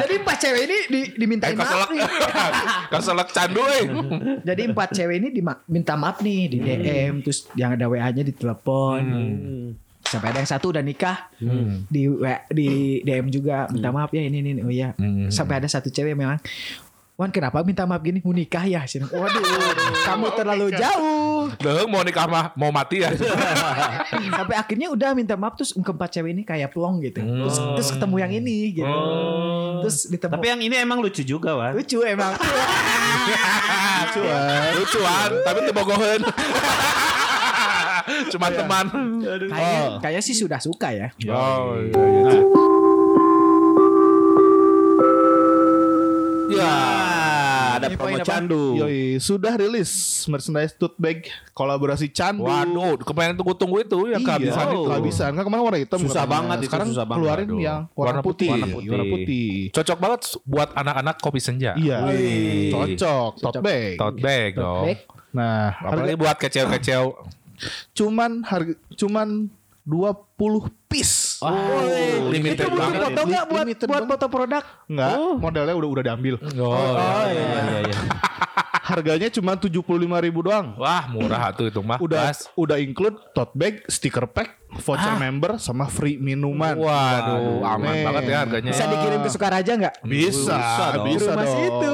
Jadi 0.04 0.14
empat 0.20 0.38
cewek 0.40 0.62
ini 0.68 0.78
di, 0.92 1.02
dimintain 1.16 1.56
Eh, 1.56 1.60
maaf 1.64 1.90
nih. 1.92 2.04
Keselak 2.92 3.30
candu 3.32 3.64
eh. 3.72 3.86
Jadi 4.44 4.62
empat 4.76 4.90
cewek 4.92 5.16
ini 5.24 5.28
diminta 5.32 5.94
maaf 5.96 6.20
nih 6.20 6.42
di 6.52 6.58
DM 6.60 7.24
terus 7.24 7.48
yang 7.56 7.80
ada 7.80 7.88
WA-nya 7.88 8.24
ditelepon. 8.28 9.02
Hmm. 9.04 9.68
Sampai 10.04 10.36
ada 10.36 10.44
yang 10.44 10.52
satu 10.52 10.76
udah 10.76 10.84
nikah 10.84 11.32
di 11.88 12.12
WA, 12.12 12.44
di 12.52 13.00
DM 13.08 13.32
juga 13.32 13.72
minta 13.72 13.96
maaf 13.96 14.12
ya 14.12 14.28
ini 14.28 14.44
ini 14.44 14.50
ini. 14.60 14.62
oh 14.64 14.72
iya. 14.74 14.92
Hmm. 15.00 15.32
Sampai 15.32 15.64
ada 15.64 15.72
satu 15.72 15.88
cewek 15.88 16.20
memang 16.20 16.38
Wan 17.14 17.30
kenapa 17.30 17.62
minta 17.62 17.86
maaf 17.86 18.02
gini? 18.02 18.26
Mau 18.26 18.34
nikah 18.34 18.66
ya? 18.66 18.82
Cina. 18.90 19.06
Waduh, 19.06 19.46
kamu 20.10 20.28
terlalu 20.34 20.74
jauh. 20.74 21.46
Deh 21.62 21.86
mau 21.86 22.02
nikah 22.02 22.26
mah 22.26 22.50
mau 22.58 22.74
mati 22.74 23.06
ya. 23.06 23.14
Sampai 24.42 24.58
akhirnya 24.58 24.90
udah 24.90 25.14
minta 25.14 25.38
maaf 25.38 25.54
terus 25.54 25.78
keempat 25.78 26.10
cewek 26.10 26.34
ini 26.34 26.42
kayak 26.42 26.74
plong 26.74 27.06
gitu. 27.06 27.22
Terus, 27.22 27.58
terus 27.78 27.90
ketemu 27.94 28.16
yang 28.18 28.32
ini 28.34 28.58
gitu. 28.82 28.98
Terus 29.86 30.10
ditemu. 30.10 30.34
Tapi 30.34 30.48
yang 30.58 30.62
ini 30.66 30.76
emang 30.82 31.06
lucu 31.06 31.22
juga, 31.22 31.54
Wan. 31.54 31.78
lucu 31.78 32.02
emang. 32.02 32.34
Cuan. 34.14 34.74
Lucuan, 34.82 35.30
tapi 35.46 35.60
teu 35.70 35.74
bogoheun. 35.78 36.22
Cuma 38.34 38.50
teman. 38.50 38.86
Kayaknya 39.54 40.02
kayak 40.02 40.22
sih 40.26 40.34
sudah 40.34 40.58
suka 40.58 40.90
ya. 40.90 41.08
Oh 41.30 41.78
iya 41.78 42.04
iya. 42.10 42.42
Ya, 46.54 46.70
ada 47.74 47.88
Ini 47.88 47.96
promo 47.96 48.18
candu. 48.20 48.64
Yoi, 48.78 49.18
sudah 49.18 49.54
rilis 49.54 49.90
merchandise 50.26 50.74
tote 50.74 50.94
bag 50.96 51.26
kolaborasi 51.52 52.08
Candu. 52.08 52.44
waduh, 52.44 52.98
kemarin 53.00 53.34
tunggu-tunggu 53.34 53.82
itu 53.82 54.00
yang 54.08 54.20
Iya, 54.20 54.28
kehabisan 54.28 54.66
itu. 54.68 54.82
kehabisan. 54.86 55.30
Kan 55.32 55.44
kemarin 55.44 55.64
warna 55.64 55.80
hitam. 55.80 56.00
Susah 56.00 56.14
katanya. 56.20 56.34
banget 56.34 56.58
itu, 56.58 56.66
Sekarang 56.66 56.88
susah 56.88 57.04
banget. 57.04 57.18
keluarin 57.20 57.48
Aduh. 57.48 57.60
yang 57.60 57.80
warna, 57.92 58.10
Warna 58.10 58.22
putih. 58.22 58.50
putih. 58.50 58.52
Warna 58.54 58.68
putih. 58.70 58.90
Warna 58.90 59.06
putih. 59.08 59.48
Cocok 59.72 59.98
banget 59.98 60.20
buat 60.44 60.70
anak-anak 60.74 61.16
kopi 61.18 61.40
senja. 61.40 61.72
Iya. 61.76 61.98
Wih. 62.06 62.70
Cocok. 62.70 63.32
Tote 63.40 63.60
bag. 63.60 63.96
Tote 63.96 64.20
bag 64.20 64.52
dong. 64.54 64.86
Nah, 65.32 65.74
Apalagi 65.76 66.14
buat 66.16 66.38
kecil-kecil. 66.38 67.04
cuman 67.94 68.44
harga 68.44 68.76
cuman 68.94 69.48
20 69.84 70.28
piece. 70.86 71.23
Oh, 71.46 71.84
limited 72.28 72.56
Itu 72.58 72.72
butuh 72.72 72.80
banget. 72.82 73.02
foto 73.04 73.22
nggak 73.24 73.46
buat 73.46 73.64
Limited 73.64 73.86
buat 73.86 74.04
foto 74.08 74.26
produk? 74.28 74.64
Enggak, 74.86 75.12
modelnya 75.38 75.74
udah 75.74 75.90
udah 75.92 76.04
diambil. 76.04 76.36
Oh, 76.56 76.96
iya. 77.28 77.28
iya 77.28 77.78
iya. 77.84 77.98
Harganya 78.84 79.32
cuma 79.32 79.56
75.000 79.56 79.80
ribu 80.20 80.44
doang. 80.44 80.76
Wah, 80.76 81.08
murah 81.08 81.56
tuh 81.56 81.72
itu 81.72 81.80
mah. 81.80 81.96
Udah 81.98 82.30
Bas. 82.30 82.52
udah 82.54 82.76
include 82.78 83.16
tote 83.32 83.56
bag, 83.56 83.80
sticker 83.88 84.28
pack, 84.28 84.60
voucher 84.76 85.16
member 85.16 85.56
sama 85.56 85.88
free 85.88 86.20
minuman. 86.20 86.76
Waduh, 86.76 87.64
aman 87.64 87.96
banget 88.04 88.24
ya 88.28 88.38
harganya. 88.44 88.72
Bisa 88.72 88.84
dikirim 88.86 89.24
ke 89.24 89.30
Sukaraja 89.30 89.72
nggak? 89.72 89.96
Bisa, 90.04 90.52
Bisa 90.52 90.86
dong. 90.94 91.06
bisa 91.08 91.32
Rumah 91.32 91.46
dong. 91.48 91.56
situ. 91.56 91.92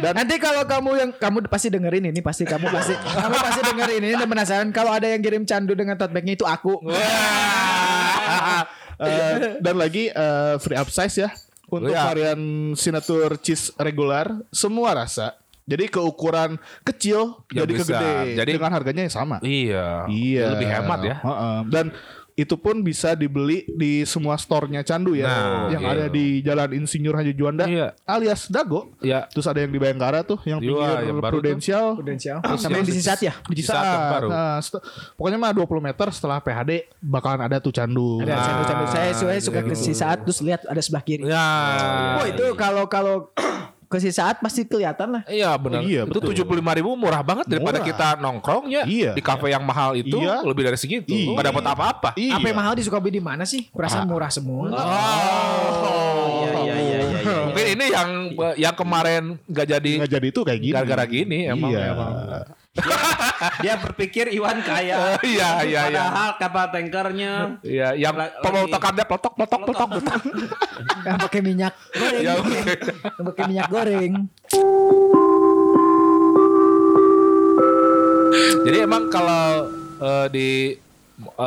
Dan 0.00 0.12
Nanti 0.14 0.34
kalau 0.38 0.62
kamu 0.64 0.90
yang 0.96 1.10
kamu 1.12 1.38
pasti 1.46 1.68
dengerin 1.68 2.10
ini 2.10 2.20
pasti 2.20 2.42
kamu 2.42 2.66
pasti 2.68 2.94
kamu 2.96 3.36
pasti 3.36 3.60
dengerin 3.62 4.00
ini 4.02 4.14
dan 4.14 4.28
penasaran 4.28 4.68
kalau 4.70 4.90
ada 4.90 5.06
yang 5.06 5.20
kirim 5.20 5.42
candu 5.44 5.74
dengan 5.74 5.94
tote 5.94 6.10
bagnya 6.10 6.34
itu 6.34 6.44
aku. 6.44 6.80
Eh, 8.94 9.58
dan 9.58 9.74
lagi 9.74 10.06
eh, 10.06 10.54
free 10.62 10.78
upsize 10.78 11.18
ya 11.18 11.30
untuk 11.66 11.90
ya. 11.90 12.06
varian 12.06 12.38
signature 12.74 13.34
cheese 13.42 13.74
regular 13.76 14.30
semua 14.54 14.94
rasa. 14.94 15.34
Jadi 15.64 15.88
keukuran 15.88 16.60
kecil 16.84 17.40
Yang 17.48 17.56
jadi 17.58 17.72
ke 17.72 17.82
besar. 17.82 18.00
gede 18.04 18.36
Jadi- 18.36 18.52
dengan 18.54 18.70
harganya 18.70 19.02
yang 19.08 19.14
sama. 19.14 19.36
Iya. 19.40 20.04
Iya. 20.06 20.46
Lebih 20.54 20.68
hemat 20.68 21.00
ya. 21.02 21.16
Heeh. 21.24 21.56
Dan 21.72 21.86
itu 22.34 22.58
pun 22.58 22.82
bisa 22.82 23.14
dibeli 23.14 23.62
di 23.70 24.02
semua 24.02 24.34
store-nya 24.34 24.82
Candu 24.82 25.14
ya, 25.14 25.26
Nah, 25.26 25.70
yang 25.70 25.82
iya. 25.86 25.92
ada 25.94 26.06
di 26.10 26.42
Jalan 26.42 26.70
Insinyur 26.74 27.14
Haji 27.14 27.30
Juanda 27.30 27.62
Iya. 27.70 27.94
alias 28.02 28.50
Dago. 28.50 28.90
Iya. 28.98 29.30
Terus 29.30 29.46
ada 29.46 29.62
yang 29.62 29.70
di 29.70 29.78
Bayangkara 29.78 30.26
tuh, 30.26 30.42
yang 30.42 30.58
Iya, 30.58 30.66
pinggir 30.66 30.96
yang 31.06 31.18
baru 31.22 31.30
tuh. 31.30 31.42
Prudensial. 31.46 31.86
Prudensial. 31.94 32.38
Sama 32.58 32.82
yang 32.82 32.86
di 32.86 32.94
Sisat 32.94 33.18
ya? 33.22 33.38
Di 33.46 33.62
yang 33.62 34.10
baru. 34.10 34.28
Nah, 34.34 34.58
set- 34.58 34.82
pokoknya 35.14 35.38
mah 35.38 35.54
20 35.54 35.78
meter 35.78 36.06
setelah 36.10 36.42
PHD 36.42 36.90
bakalan 36.98 37.38
ada 37.46 37.62
tuh 37.62 37.70
Candu. 37.70 38.18
Ada 38.18 38.34
Ah, 38.34 38.42
candu-candu. 38.42 38.84
Saya 38.90 39.10
saya 39.14 39.38
suka 39.38 39.60
ke 39.62 39.74
Sisat 39.78 40.18
terus 40.26 40.42
lihat 40.42 40.66
ada 40.66 40.80
sebelah 40.82 41.06
kiri. 41.06 41.22
Ya. 41.30 41.46
Oh 42.18 42.26
itu 42.26 42.44
kalau 42.58 42.90
kalau 42.90 43.30
ke 43.84 43.96
Sisat 43.98 44.38
pasti 44.38 44.64
kelihatan 44.64 45.08
lah. 45.10 45.22
Iya 45.24 45.54
benar. 45.54 45.80
Iya, 45.82 46.02
itu 46.04 46.10
betul. 46.10 46.32
tujuh 46.32 46.44
puluh 46.44 46.58
lima 46.58 46.72
ribu 46.72 46.92
murah 46.94 47.20
banget 47.20 47.46
daripada 47.46 47.78
Murah. 47.78 47.88
kita 47.88 48.08
nongkrongnya 48.18 48.82
Iya. 48.84 49.12
di 49.12 49.22
kafe 49.22 49.48
yang 49.48 49.62
mahal 49.62 49.94
itu 49.94 50.16
Iya. 50.16 50.42
lebih 50.42 50.62
dari 50.64 50.78
segitu. 50.78 51.12
Iya. 51.12 51.32
Nggak 51.32 51.46
dapat 51.50 51.64
apa-apa. 51.68 52.10
Iya. 52.16 52.34
Apa 52.36 52.46
yang 52.48 52.58
mahal 52.58 52.74
di 52.74 52.82
Sukabumi 52.82 53.12
di 53.12 53.22
mana 53.22 53.44
sih? 53.44 53.68
Perasaan 53.68 54.06
murah 54.06 54.28
semua. 54.28 54.70
Oh. 54.70 56.42
Iya 56.44 56.50
iya 56.54 56.74
iya 56.74 56.74
iya. 56.78 56.98
iya. 57.20 57.34
Mungkin 57.46 57.66
ini 57.72 57.84
yang 57.88 58.08
yang 58.56 58.74
kemarin 58.74 59.22
nggak 59.44 59.66
jadi 59.68 59.92
Nggak 60.02 60.12
jadi 60.12 60.26
itu 60.28 60.40
kayak 60.42 60.60
gini. 60.60 60.74
gara-gara 60.74 61.04
gini 61.06 61.38
emang. 61.46 61.70
Iya. 61.70 61.82
emang. 61.92 62.12
Dia 63.62 63.78
berpikir 63.78 64.34
Iwan 64.34 64.58
kaya. 64.60 65.14
Iya 65.22 65.62
iya 65.62 65.80
iya. 65.86 66.04
Padahal 66.10 66.30
kapal 66.36 66.66
tankernya 66.68 67.32
Iya, 67.62 67.88
yang 67.94 68.14
Lagi- 68.14 68.34
pemotokannya 68.42 69.04
plotok 69.06 69.32
plotok 69.38 69.60
plotok. 69.64 69.90
Yang 71.06 71.18
pakai 71.20 71.40
minyak 71.40 71.72
goreng. 71.92 72.22
Ya, 72.24 72.32
Yang 72.34 73.24
pakai 73.30 73.44
minyak 73.46 73.68
goreng. 73.68 74.12
Jadi 78.64 78.78
emang 78.80 79.06
kalau 79.06 79.68
eh, 80.00 80.26
di 80.32 80.48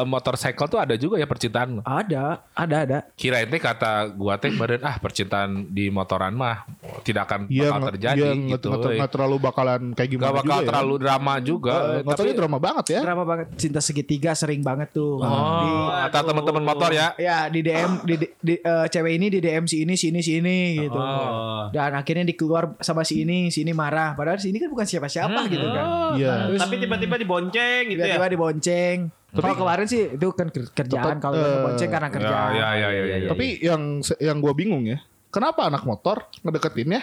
motorcycle 0.04 0.68
tuh 0.68 0.80
ada 0.80 0.96
juga 0.96 1.16
ya 1.16 1.26
percintaan. 1.26 1.82
Ada, 1.82 2.40
ada, 2.52 2.76
ada. 2.80 2.98
Kirain 3.14 3.46
teh 3.46 3.58
kata 3.58 4.08
gua 4.10 4.36
teh 4.36 4.50
badan 4.50 4.80
ah 4.82 4.96
percintaan 4.96 5.68
di 5.68 5.88
motoran 5.88 6.32
mah 6.32 6.64
tidak 7.02 7.28
akan 7.28 7.40
Iya, 7.48 7.68
bakal 7.68 7.78
nggak- 7.78 7.92
terjadi 7.94 8.20
iya, 8.24 8.52
gitu. 8.54 8.68
nggak 8.70 8.96
nggak 8.96 9.12
terlalu 9.12 9.36
bakalan 9.38 9.82
kayak 9.92 10.10
gimana 10.10 10.26
Gak 10.26 10.36
bakal 10.38 10.48
juga 10.48 10.58
ya. 10.58 10.68
terlalu 10.68 10.94
drama 10.98 11.34
juga. 11.40 11.74
Eh, 11.74 12.00
nggak 12.02 12.16
taunya 12.16 12.36
drama 12.36 12.58
banget 12.58 12.86
ya. 12.90 13.02
Drama 13.04 13.24
banget. 13.24 13.48
Cinta 13.56 13.80
segitiga 13.80 14.32
sering 14.34 14.62
banget 14.62 14.90
tuh. 14.92 15.20
Di, 15.20 15.28
Oh, 15.28 15.90
kata 16.08 16.20
teman-teman 16.24 16.64
motor 16.64 16.90
ya. 16.90 17.08
ya 17.18 17.48
di 17.48 17.60
DM 17.60 17.92
di, 18.04 18.14
di, 18.16 18.28
di- 18.38 18.62
eh, 18.62 18.88
cewek 18.88 19.14
ini 19.14 19.28
di 19.28 19.40
DM 19.40 19.66
si 19.66 19.84
ini 19.84 19.94
si 19.94 20.06
ini 20.08 20.20
si 20.20 20.32
ini 20.36 20.58
gitu. 20.80 20.96
Oh. 20.96 21.68
Dan 21.70 21.92
akhirnya 21.94 22.24
dikeluar 22.24 22.80
sama 22.80 23.04
si 23.04 23.22
ini, 23.22 23.50
si 23.50 23.62
ini 23.62 23.72
marah. 23.72 24.14
Padahal 24.14 24.38
si 24.38 24.50
ini 24.50 24.58
kan 24.58 24.68
bukan 24.68 24.86
siapa-siapa 24.86 25.40
gitu 25.48 25.68
kan. 25.68 25.86
Iya. 26.16 26.34
Terus 26.48 26.62
Tapi 26.62 26.76
tiba-tiba 26.78 27.16
dibonceng 27.18 27.82
gitu 27.88 28.00
ya. 28.00 28.16
tiba-tiba 28.16 28.28
dibonceng. 28.30 28.98
Kalau 29.40 29.56
kemarin 29.58 29.86
sih 29.86 30.02
itu 30.10 30.28
kan 30.32 30.48
ker- 30.48 30.72
kerjaan. 30.72 31.04
Tetap, 31.14 31.24
Kalau 31.24 31.36
eh, 31.38 31.52
dibonceng 31.54 31.90
karena 31.90 32.10
kerjaan. 32.10 32.50
Ya, 32.52 32.68
ya, 32.74 32.88
ya, 32.88 33.04
ya, 33.04 33.16
ya. 33.18 33.30
Tapi 33.30 33.48
yang 33.60 33.82
yang 34.18 34.38
gue 34.38 34.54
bingung 34.54 34.84
ya, 34.84 34.98
kenapa 35.28 35.66
anak 35.66 35.82
motor 35.82 36.26
ngedeketinnya 36.42 37.02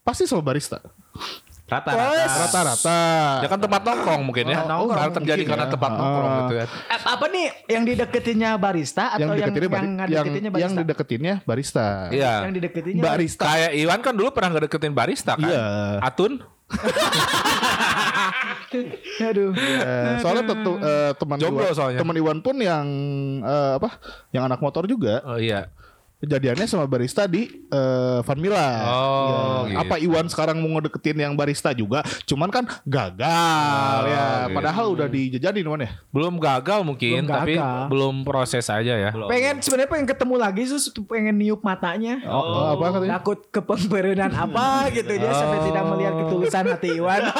pasti 0.00 0.24
sama 0.24 0.42
barista? 0.42 0.78
Rata-rata. 1.66 2.30
Rata-rata. 2.46 2.98
Ya 3.42 3.48
kan 3.48 3.58
tempat 3.58 3.82
nongkrong 3.82 4.22
mungkin 4.22 4.46
ya. 4.46 4.62
Oh, 4.62 4.70
nongkrong 4.70 5.02
Karena 5.02 5.16
terjadi 5.18 5.34
mungkin 5.36 5.50
karena 5.50 5.66
ya. 5.66 5.72
tempat 5.72 5.90
nongkrong 5.92 6.30
Ah. 6.30 6.38
gitu 6.38 6.54
ya. 6.54 6.64
Eh, 6.86 7.00
apa 7.04 7.24
nih 7.26 7.46
yang 7.66 7.82
dideketinnya 7.84 8.50
barista 8.54 9.04
atau 9.08 9.18
yang 9.18 9.30
yang 9.34 9.38
deketinnya 9.50 9.66
bari- 9.66 9.82
yang 9.82 9.90
yang, 9.90 9.98
ngedeketinnya 9.98 10.46
yang 10.46 10.54
barista? 10.54 10.78
dideketinnya 10.78 11.34
barista. 11.42 11.86
Iya. 12.08 12.32
Yang 12.40 12.54
dideketinnya 12.54 13.02
Barista. 13.02 13.44
Kayak 13.44 13.72
Iwan 13.74 13.98
kan 14.00 14.14
dulu 14.14 14.28
pernah 14.30 14.50
ngedeketin 14.54 14.94
barista 14.94 15.32
kan. 15.34 15.42
Iya. 15.42 15.66
Atun. 16.00 16.32
Aduh. 19.22 19.50
Eh, 19.52 20.14
soalnya 20.18 20.44
tentu 20.46 20.72
eh, 20.76 21.12
teman 21.14 21.36
Jomblo 21.36 21.62
Iwan, 21.62 21.74
soalnya. 21.74 21.98
teman 21.98 22.14
Iwan 22.14 22.38
pun 22.40 22.56
yang 22.56 22.86
eh, 23.40 23.72
apa? 23.76 24.00
Yang 24.30 24.42
anak 24.46 24.60
motor 24.60 24.84
juga 24.84 25.20
Oh 25.24 25.36
iya. 25.36 25.68
kejadiannya 26.16 26.64
sama 26.64 26.88
barista 26.88 27.24
di 27.24 27.44
eh, 27.68 28.18
Van 28.18 28.38
Mila. 28.38 28.68
Oh, 28.88 29.68
gitu. 29.68 29.76
Apa 29.78 29.94
Iwan 29.98 30.26
sekarang 30.26 30.56
mau 30.56 30.72
ngedeketin 30.72 31.12
yang 31.18 31.36
barista 31.36 31.70
juga? 31.70 32.00
Cuman 32.24 32.48
kan 32.48 32.64
gagal 32.82 34.00
Oh, 34.00 34.08
ya. 34.08 34.26
gitu. 34.48 34.56
Padahal 34.56 34.86
udah 34.90 35.06
dijajanin 35.06 35.60
Iwan 35.62 35.80
ya. 35.82 35.92
Belum 36.08 36.34
gagal 36.36 36.80
mungkin, 36.82 37.20
Belum 37.20 37.28
tapi 37.30 37.54
gagal. 37.54 37.84
belum 37.88 38.14
proses 38.22 38.64
aja 38.66 38.94
ya. 38.96 39.12
Pengen 39.12 39.60
sebenarnya 39.60 39.90
pengen 39.92 40.08
ketemu 40.08 40.34
lagi 40.36 40.62
sus 40.64 40.88
pengen 41.04 41.36
niup 41.36 41.60
matanya. 41.60 42.24
Oh, 42.24 42.72
apa 42.72 42.96
katanya? 42.96 43.12
Takut 43.20 43.38
kepemberenan 43.50 44.32
apa 44.32 44.88
gitu 44.90 45.12
dia 45.12 45.30
sampai 45.30 45.68
tidak 45.68 45.84
melihat 45.86 46.14
ketulusan 46.16 46.64
hati 46.66 46.88
Iwan. 46.96 47.22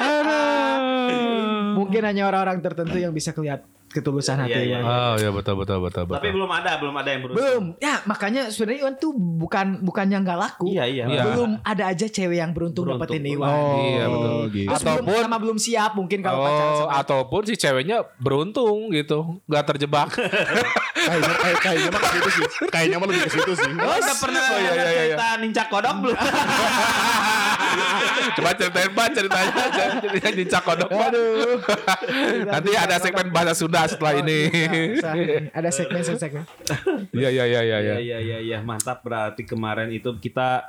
Aduh. 0.00 1.53
Mungkin 1.94 2.04
hanya 2.04 2.22
orang-orang 2.26 2.58
tertentu 2.58 2.96
yang 2.96 3.14
bisa 3.14 3.30
kelihatan 3.30 3.62
ketulusan 3.86 4.34
hati 4.36 4.50
Iya, 4.50 4.62
iya, 4.66 4.78
Iwan. 4.82 4.90
Oh 4.90 5.14
iya 5.14 5.30
betul 5.30 5.54
betul 5.54 5.78
betul 5.78 6.02
betul. 6.02 6.18
Tapi 6.18 6.34
belum 6.34 6.50
ada, 6.50 6.82
belum 6.82 6.94
ada 6.98 7.08
yang 7.08 7.20
berusaha. 7.22 7.38
Belum. 7.38 7.64
Ya, 7.78 8.02
makanya 8.02 8.42
sebenarnya 8.50 8.80
Iwan 8.82 8.94
tuh 8.98 9.12
bukan 9.14 9.66
bukannya 9.80 10.18
nggak 10.18 10.34
laku. 10.34 10.66
Iya, 10.66 10.84
iya. 10.90 11.04
Iya. 11.06 11.22
Belum 11.30 11.50
ada 11.62 11.84
aja 11.86 12.06
cewek 12.10 12.34
yang 12.34 12.50
beruntung, 12.50 12.90
Beruntung. 12.90 13.06
dapetin 13.06 13.22
Iwan. 13.22 13.46
Oh, 13.46 13.78
Iya, 13.78 14.04
betul. 14.10 14.34
gitu. 14.50 14.66
Terus 14.66 14.82
belum 14.82 14.98
Ataupun- 14.98 15.22
sama 15.22 15.38
belum 15.38 15.58
siap 15.62 15.90
mungkin 15.94 16.18
kalau 16.20 16.38
pacaran 16.42 16.66
Oh, 16.66 16.78
sama 16.80 16.90
ataupun 16.98 17.40
si 17.46 17.54
ceweknya 17.54 17.96
beruntung 18.18 18.78
gitu, 18.90 19.18
nggak 19.46 19.62
terjebak. 19.64 20.10
kayaknya 21.06 21.34
kayak, 21.38 21.58
kayaknya 21.62 21.88
mah 21.88 22.00
ke 22.00 22.08
situ 22.10 22.30
sih. 22.34 22.44
Kayaknya 22.66 22.96
mah 22.98 23.06
lebih 23.06 23.22
ke 23.22 23.30
situ 23.30 23.52
sih. 23.54 23.70
Oh, 23.78 23.94
udah 23.94 24.16
pernah 24.18 24.42
Oh, 24.42 24.58
iya, 24.58 24.72
iya, 24.72 24.74
iya. 24.74 24.90
cerita 25.14 25.26
nincak 25.38 25.66
kodok 25.70 25.94
belum? 26.02 26.18
Coba 28.36 28.50
ceritain 28.56 28.90
ban 28.92 29.10
ceritanya, 29.12 29.52
ceritanya 30.00 30.30
cincak 30.34 30.62
kodok. 30.64 30.88
Aduh. 30.90 31.58
Nanti 32.48 32.70
ada 32.74 32.96
segmen 32.98 33.28
bahasa 33.30 33.52
Sunda 33.54 33.86
setelah 33.86 34.18
ini. 34.20 34.50
Iya, 35.14 35.50
ada 35.54 35.70
segmen 35.70 36.02
segmen. 36.02 36.44
Iya 37.14 37.28
iya 37.30 37.44
iya 37.44 37.60
iya. 37.62 37.78
Iya 37.78 37.78
iya. 37.80 37.96
iya 38.00 38.18
iya 38.18 38.38
iya 38.40 38.58
mantap 38.64 39.04
berarti 39.06 39.46
kemarin 39.46 39.92
itu 39.92 40.10
kita 40.18 40.62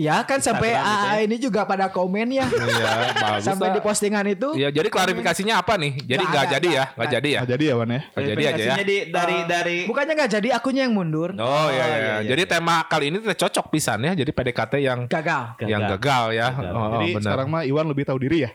Ya 0.00 0.24
kan 0.24 0.40
sampai 0.40 0.72
AA 0.72 1.28
ini 1.28 1.36
juga 1.36 1.62
pada 1.62 1.86
komen 1.86 2.32
ya. 2.32 2.48
Iya, 2.48 3.12
bagus. 3.12 3.44
sampai 3.52 3.68
lah. 3.68 3.74
di 3.76 3.80
postingan 3.80 4.24
itu. 4.24 4.48
Iya, 4.56 4.72
jadi 4.72 4.88
klarifikasinya 4.88 5.60
apa 5.60 5.76
nih? 5.76 5.92
Jadi 6.00 6.24
Nggak 6.24 6.32
nggak 6.32 6.46
jadi 6.50 6.68
ya, 6.68 6.72
nggak- 6.72 6.96
nggak 6.96 7.10
jadi 7.10 7.28
ya. 7.28 7.38
Nggak 7.38 7.50
jadi 7.50 7.64
ya 7.64 7.74
Wan 7.76 7.88
ya? 7.90 8.00
Nggak 8.00 8.24
jadi 8.24 8.40
aja 8.40 8.40
ya. 8.40 8.48
Verifikasinya 8.48 8.82
di 8.82 8.96
dari 9.06 9.36
dari 9.44 9.76
Bukannya 9.84 10.12
nggak 10.16 10.32
jadi, 10.32 10.48
akunya 10.50 10.82
yang 10.82 10.94
mundur. 10.94 11.30
Oh 11.36 11.68
iya, 11.68 11.84
iya. 11.84 11.84
iya, 11.84 12.14
iya. 12.16 12.28
Jadi 12.30 12.42
tema 12.48 12.80
kali 12.86 13.04
ini 13.10 13.16
tuh 13.20 13.36
cocok 13.36 13.66
pisan 13.68 14.00
ya. 14.00 14.12
Jadi 14.14 14.30
PDKT 14.30 14.72
yang 14.80 15.00
Gagal. 15.04 15.42
yang 15.62 15.82
gagal 15.90 16.24
ya. 16.32 16.48
Oh, 16.70 16.96
Jadi 16.96 17.06
benar. 17.12 17.24
sekarang 17.28 17.46
mah 17.46 17.62
Iwan 17.62 17.86
lebih 17.86 18.08
tahu 18.08 18.18
diri 18.18 18.48
ya? 18.48 18.50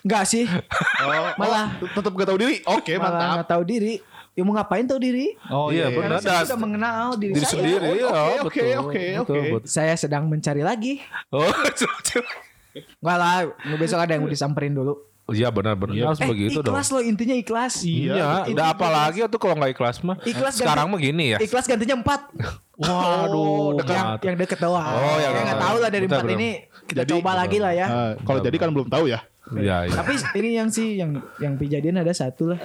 Enggak 0.00 0.24
sih. 0.24 0.48
Oh, 0.96 1.12
Malah- 1.38 1.76
oh, 1.76 1.88
tetap 1.92 2.10
gak 2.10 2.26
tahu 2.26 2.38
diri. 2.40 2.56
Oke, 2.64 2.96
Malah 2.96 3.10
mantap. 3.12 3.34
nggak 3.36 3.48
tahu 3.52 3.62
diri. 3.62 3.94
Ya 4.36 4.44
mau 4.44 4.52
ngapain 4.52 4.84
tahu 4.84 5.00
diri? 5.00 5.32
Oh 5.48 5.72
Iya, 5.72 5.88
Karena 5.88 6.12
benar. 6.12 6.20
saya 6.20 6.32
das- 6.36 6.46
sudah 6.46 6.60
mengenal 6.60 7.16
diri, 7.16 7.32
diri 7.32 7.40
saya. 7.42 7.52
sendiri. 7.56 7.80
Oh, 7.82 7.94
ya, 7.96 8.04
oke, 8.04 8.44
betul, 8.44 8.68
oke, 8.76 9.04
oke, 9.16 9.36
oke. 9.56 9.64
Saya 9.64 9.96
sedang 9.96 10.28
mencari 10.28 10.60
lagi. 10.60 11.00
Oh, 11.32 11.48
Enggak 13.00 13.16
lah, 13.16 13.48
besok 13.74 13.96
ada 13.98 14.12
yang 14.12 14.22
mau 14.22 14.30
disamperin 14.30 14.70
dulu. 14.70 15.00
iya 15.28 15.50
benar-benar 15.50 15.96
harus 16.06 16.20
Eh, 16.20 16.28
begitu 16.28 16.60
dong. 16.60 16.70
ikhlas 16.70 16.86
loh 16.88 17.02
intinya 17.02 17.34
ikhlas. 17.34 17.82
Iya, 17.82 18.46
udah 18.46 18.66
apa 18.70 18.86
lagi 18.86 19.24
tuh 19.24 19.40
kalau 19.40 19.56
nggak 19.56 19.72
ikhlas 19.72 19.98
mah. 20.00 20.20
Ikhlas 20.22 20.54
Sekarang 20.54 20.86
mah 20.86 21.00
gini 21.00 21.34
ya. 21.34 21.38
Ikhlas 21.40 21.64
gantinya 21.64 21.96
empat. 21.96 22.30
Waduh, 22.78 23.80
yang, 23.80 24.06
mantap. 24.06 24.20
yang 24.22 24.36
deket 24.36 24.58
doang. 24.60 24.84
Oh, 24.86 25.16
yang 25.16 25.32
ya 25.32 25.40
nggak 25.40 25.48
deket. 25.48 25.64
tahu 25.64 25.76
lah 25.76 25.90
dari 25.90 26.04
empat 26.06 26.26
ini 26.30 26.48
kita 26.84 27.00
Jadi- 27.02 27.10
coba 27.10 27.30
lagi 27.34 27.58
lah 27.58 27.72
ya. 27.72 27.86
Nah, 27.88 28.12
kalau 28.22 28.38
jadi 28.38 28.56
kan 28.56 28.68
belum 28.70 28.86
tahu 28.86 29.04
ya. 29.08 29.18
Iya, 29.54 29.86
iya. 29.86 29.94
Tapi 29.94 30.18
ini 30.42 30.58
yang 30.58 30.68
sih 30.74 30.98
yang 30.98 31.22
yang 31.38 31.54
kejadian 31.54 32.02
ada 32.02 32.10
satu 32.10 32.50
lah. 32.50 32.58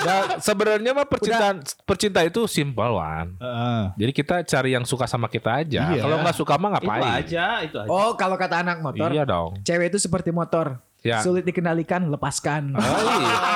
Nah, 0.00 0.40
sebenarnya 0.40 0.96
mah 0.96 1.04
percintaan 1.04 1.60
percinta 1.84 2.24
itu 2.24 2.48
simpel 2.48 2.96
wan. 2.96 3.36
Heeh. 3.36 3.82
Jadi 4.00 4.12
kita 4.16 4.36
cari 4.48 4.72
yang 4.72 4.88
suka 4.88 5.04
sama 5.04 5.28
kita 5.28 5.60
aja. 5.60 5.92
Iya. 5.92 6.00
Kalau 6.00 6.16
nggak 6.24 6.36
suka 6.36 6.56
mah 6.56 6.80
itu 6.80 6.88
ngapain? 6.88 7.12
aja, 7.20 7.46
itu 7.60 7.76
aja. 7.76 7.88
Oh, 7.92 8.16
kalau 8.16 8.40
kata 8.40 8.64
anak 8.64 8.80
motor, 8.80 9.12
Iya 9.12 9.28
dong. 9.28 9.60
cewek 9.60 9.92
itu 9.92 10.00
seperti 10.00 10.32
motor. 10.32 10.80
Ya. 11.00 11.20
Sulit 11.20 11.42
dikendalikan, 11.42 12.04
lepaskan. 12.06 12.72
Oh, 12.72 12.82
iya. 13.14 13.36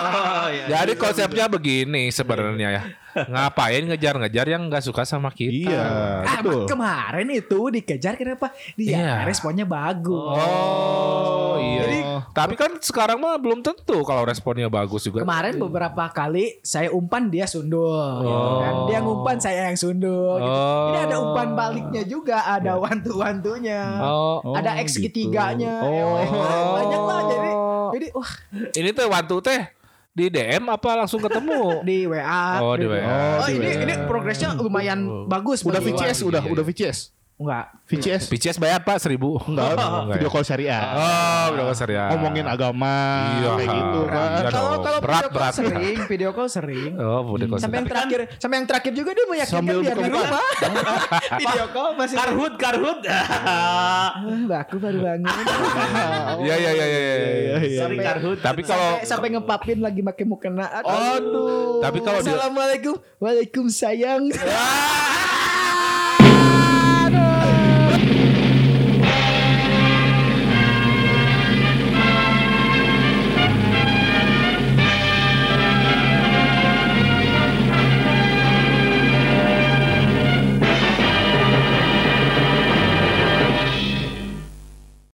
Oh, 0.45 0.49
iya. 0.49 0.67
Jadi 0.69 0.93
konsepnya 0.95 1.49
begini 1.49 2.09
sebenarnya 2.09 2.69
ya. 2.71 2.83
Ngapain 3.17 3.81
ngejar-ngejar 3.87 4.45
yang 4.47 4.67
nggak 4.67 4.83
suka 4.83 5.03
sama 5.03 5.31
kita? 5.31 5.71
Iya, 5.71 5.87
Ah, 6.21 6.43
betul. 6.43 6.67
kemarin 6.67 7.29
itu 7.31 7.61
dikejar 7.71 8.13
kenapa? 8.15 8.53
Dia 8.75 8.93
Iya. 8.93 9.13
responnya 9.25 9.65
bagus. 9.65 10.37
Oh, 10.37 11.57
iya. 11.57 11.81
Jadi- 11.81 12.03
Tapi 12.35 12.55
kan 12.55 12.77
sekarang 12.79 13.17
mah 13.17 13.39
belum 13.39 13.63
tentu 13.63 14.03
kalau 14.03 14.23
responnya 14.23 14.67
bagus 14.67 15.07
juga. 15.07 15.23
Kemarin 15.23 15.57
beberapa 15.57 16.05
kali 16.11 16.59
saya 16.61 16.91
umpan 16.91 17.31
dia 17.31 17.47
sundul, 17.47 17.95
gitu 18.21 18.51
kan. 18.59 18.75
Dia 18.85 18.99
ngumpan 19.01 19.37
saya 19.39 19.61
yang 19.69 19.79
sundul. 19.79 20.37
gitu. 20.37 20.51
Oh. 20.51 20.91
Ini 20.91 20.99
ada 21.05 21.17
umpan 21.19 21.49
baliknya 21.55 22.03
juga, 22.05 22.43
ada 22.45 22.77
wantu-wantunya, 22.77 23.81
Oh, 23.99 24.43
ada 24.53 24.77
X 24.77 24.99
ketiganya, 24.99 25.81
Oh. 25.81 26.19
banyak 26.75 27.01
lah. 27.01 27.21
Jadi, 27.35 27.51
jadi 27.95 28.07
wah 28.15 28.31
ini 28.75 28.89
teh 28.95 29.07
wantu 29.07 29.37
teh 29.43 29.61
di 30.15 30.31
DM 30.31 30.71
apa 30.71 30.91
langsung 30.95 31.19
ketemu? 31.19 31.63
di 31.89 32.07
WA. 32.07 32.63
Oh, 32.63 32.75
di 32.79 32.87
WA. 32.87 33.43
Oh, 33.43 33.49
ini 33.51 33.67
ini 33.83 33.95
progresnya 34.07 34.55
lumayan 34.55 35.27
bagus. 35.27 35.67
Udah 35.67 35.83
VCS, 35.83 36.23
udah 36.23 36.41
Iya, 36.41 36.53
udah. 36.55 36.65
VCS. 36.65 36.99
Enggak. 37.45 37.67
VCS. 37.85 38.33
PCS 38.33 38.57
bayar 38.57 38.81
pak 38.81 38.97
seribu? 38.97 39.37
Enggak, 39.45 39.77
enggak 39.77 40.17
video 40.17 40.31
call 40.33 40.41
syariah. 40.41 40.81
Oh, 40.89 41.45
udah 41.53 41.65
besar 41.69 41.85
ya. 41.87 42.05
Ngomongin 42.11 42.49
agama 42.49 42.95
Iya. 43.37 43.51
kayak 43.55 43.69
gitu 43.71 44.01
kan. 44.09 44.29
Kalau 44.49 44.71
kalau 44.81 44.99
Berat, 44.99 45.21
video 45.21 45.29
call 45.29 45.37
berat. 45.37 45.53
sering, 45.53 45.97
video 46.09 46.31
call 46.33 46.49
sering. 46.49 46.93
Oh, 46.97 47.21
udah 47.29 47.47
kok. 47.47 47.59
Sampai 47.61 47.77
yang 47.77 47.89
terakhir, 47.93 48.19
sampai 48.41 48.57
yang 48.57 48.67
terakhir 48.67 48.93
juga 48.97 49.11
dia 49.13 49.27
meyakinkan 49.29 49.63
biar 49.77 49.97
di 50.01 50.09
rumah. 50.09 50.45
video 51.37 51.67
call 51.69 51.91
masih 51.95 52.17
Karhut, 52.17 52.53
karhut. 52.57 52.99
Ah, 53.05 54.09
Baku 54.25 54.77
baru 54.81 54.99
bangun. 54.99 55.29
Iya 56.45 56.55
iya 56.57 56.71
iya 56.73 56.87
iya. 56.87 57.03
iya. 57.05 57.57
iya. 57.61 57.81
Sorry 57.85 57.97
karhut. 58.01 58.39
Tapi 58.41 58.61
kalau 58.65 58.97
sampai, 58.97 59.05
sampai 59.05 59.29
ngepapin 59.37 59.79
lagi 59.79 60.01
pakai 60.01 60.25
mukena. 60.25 60.67
Aduh. 60.81 61.85
Tapi 61.85 61.99
kalau 62.01 62.21
dia 62.21 62.33
Assalamualaikum, 62.33 62.95
waalaikumsalam. 63.21 64.33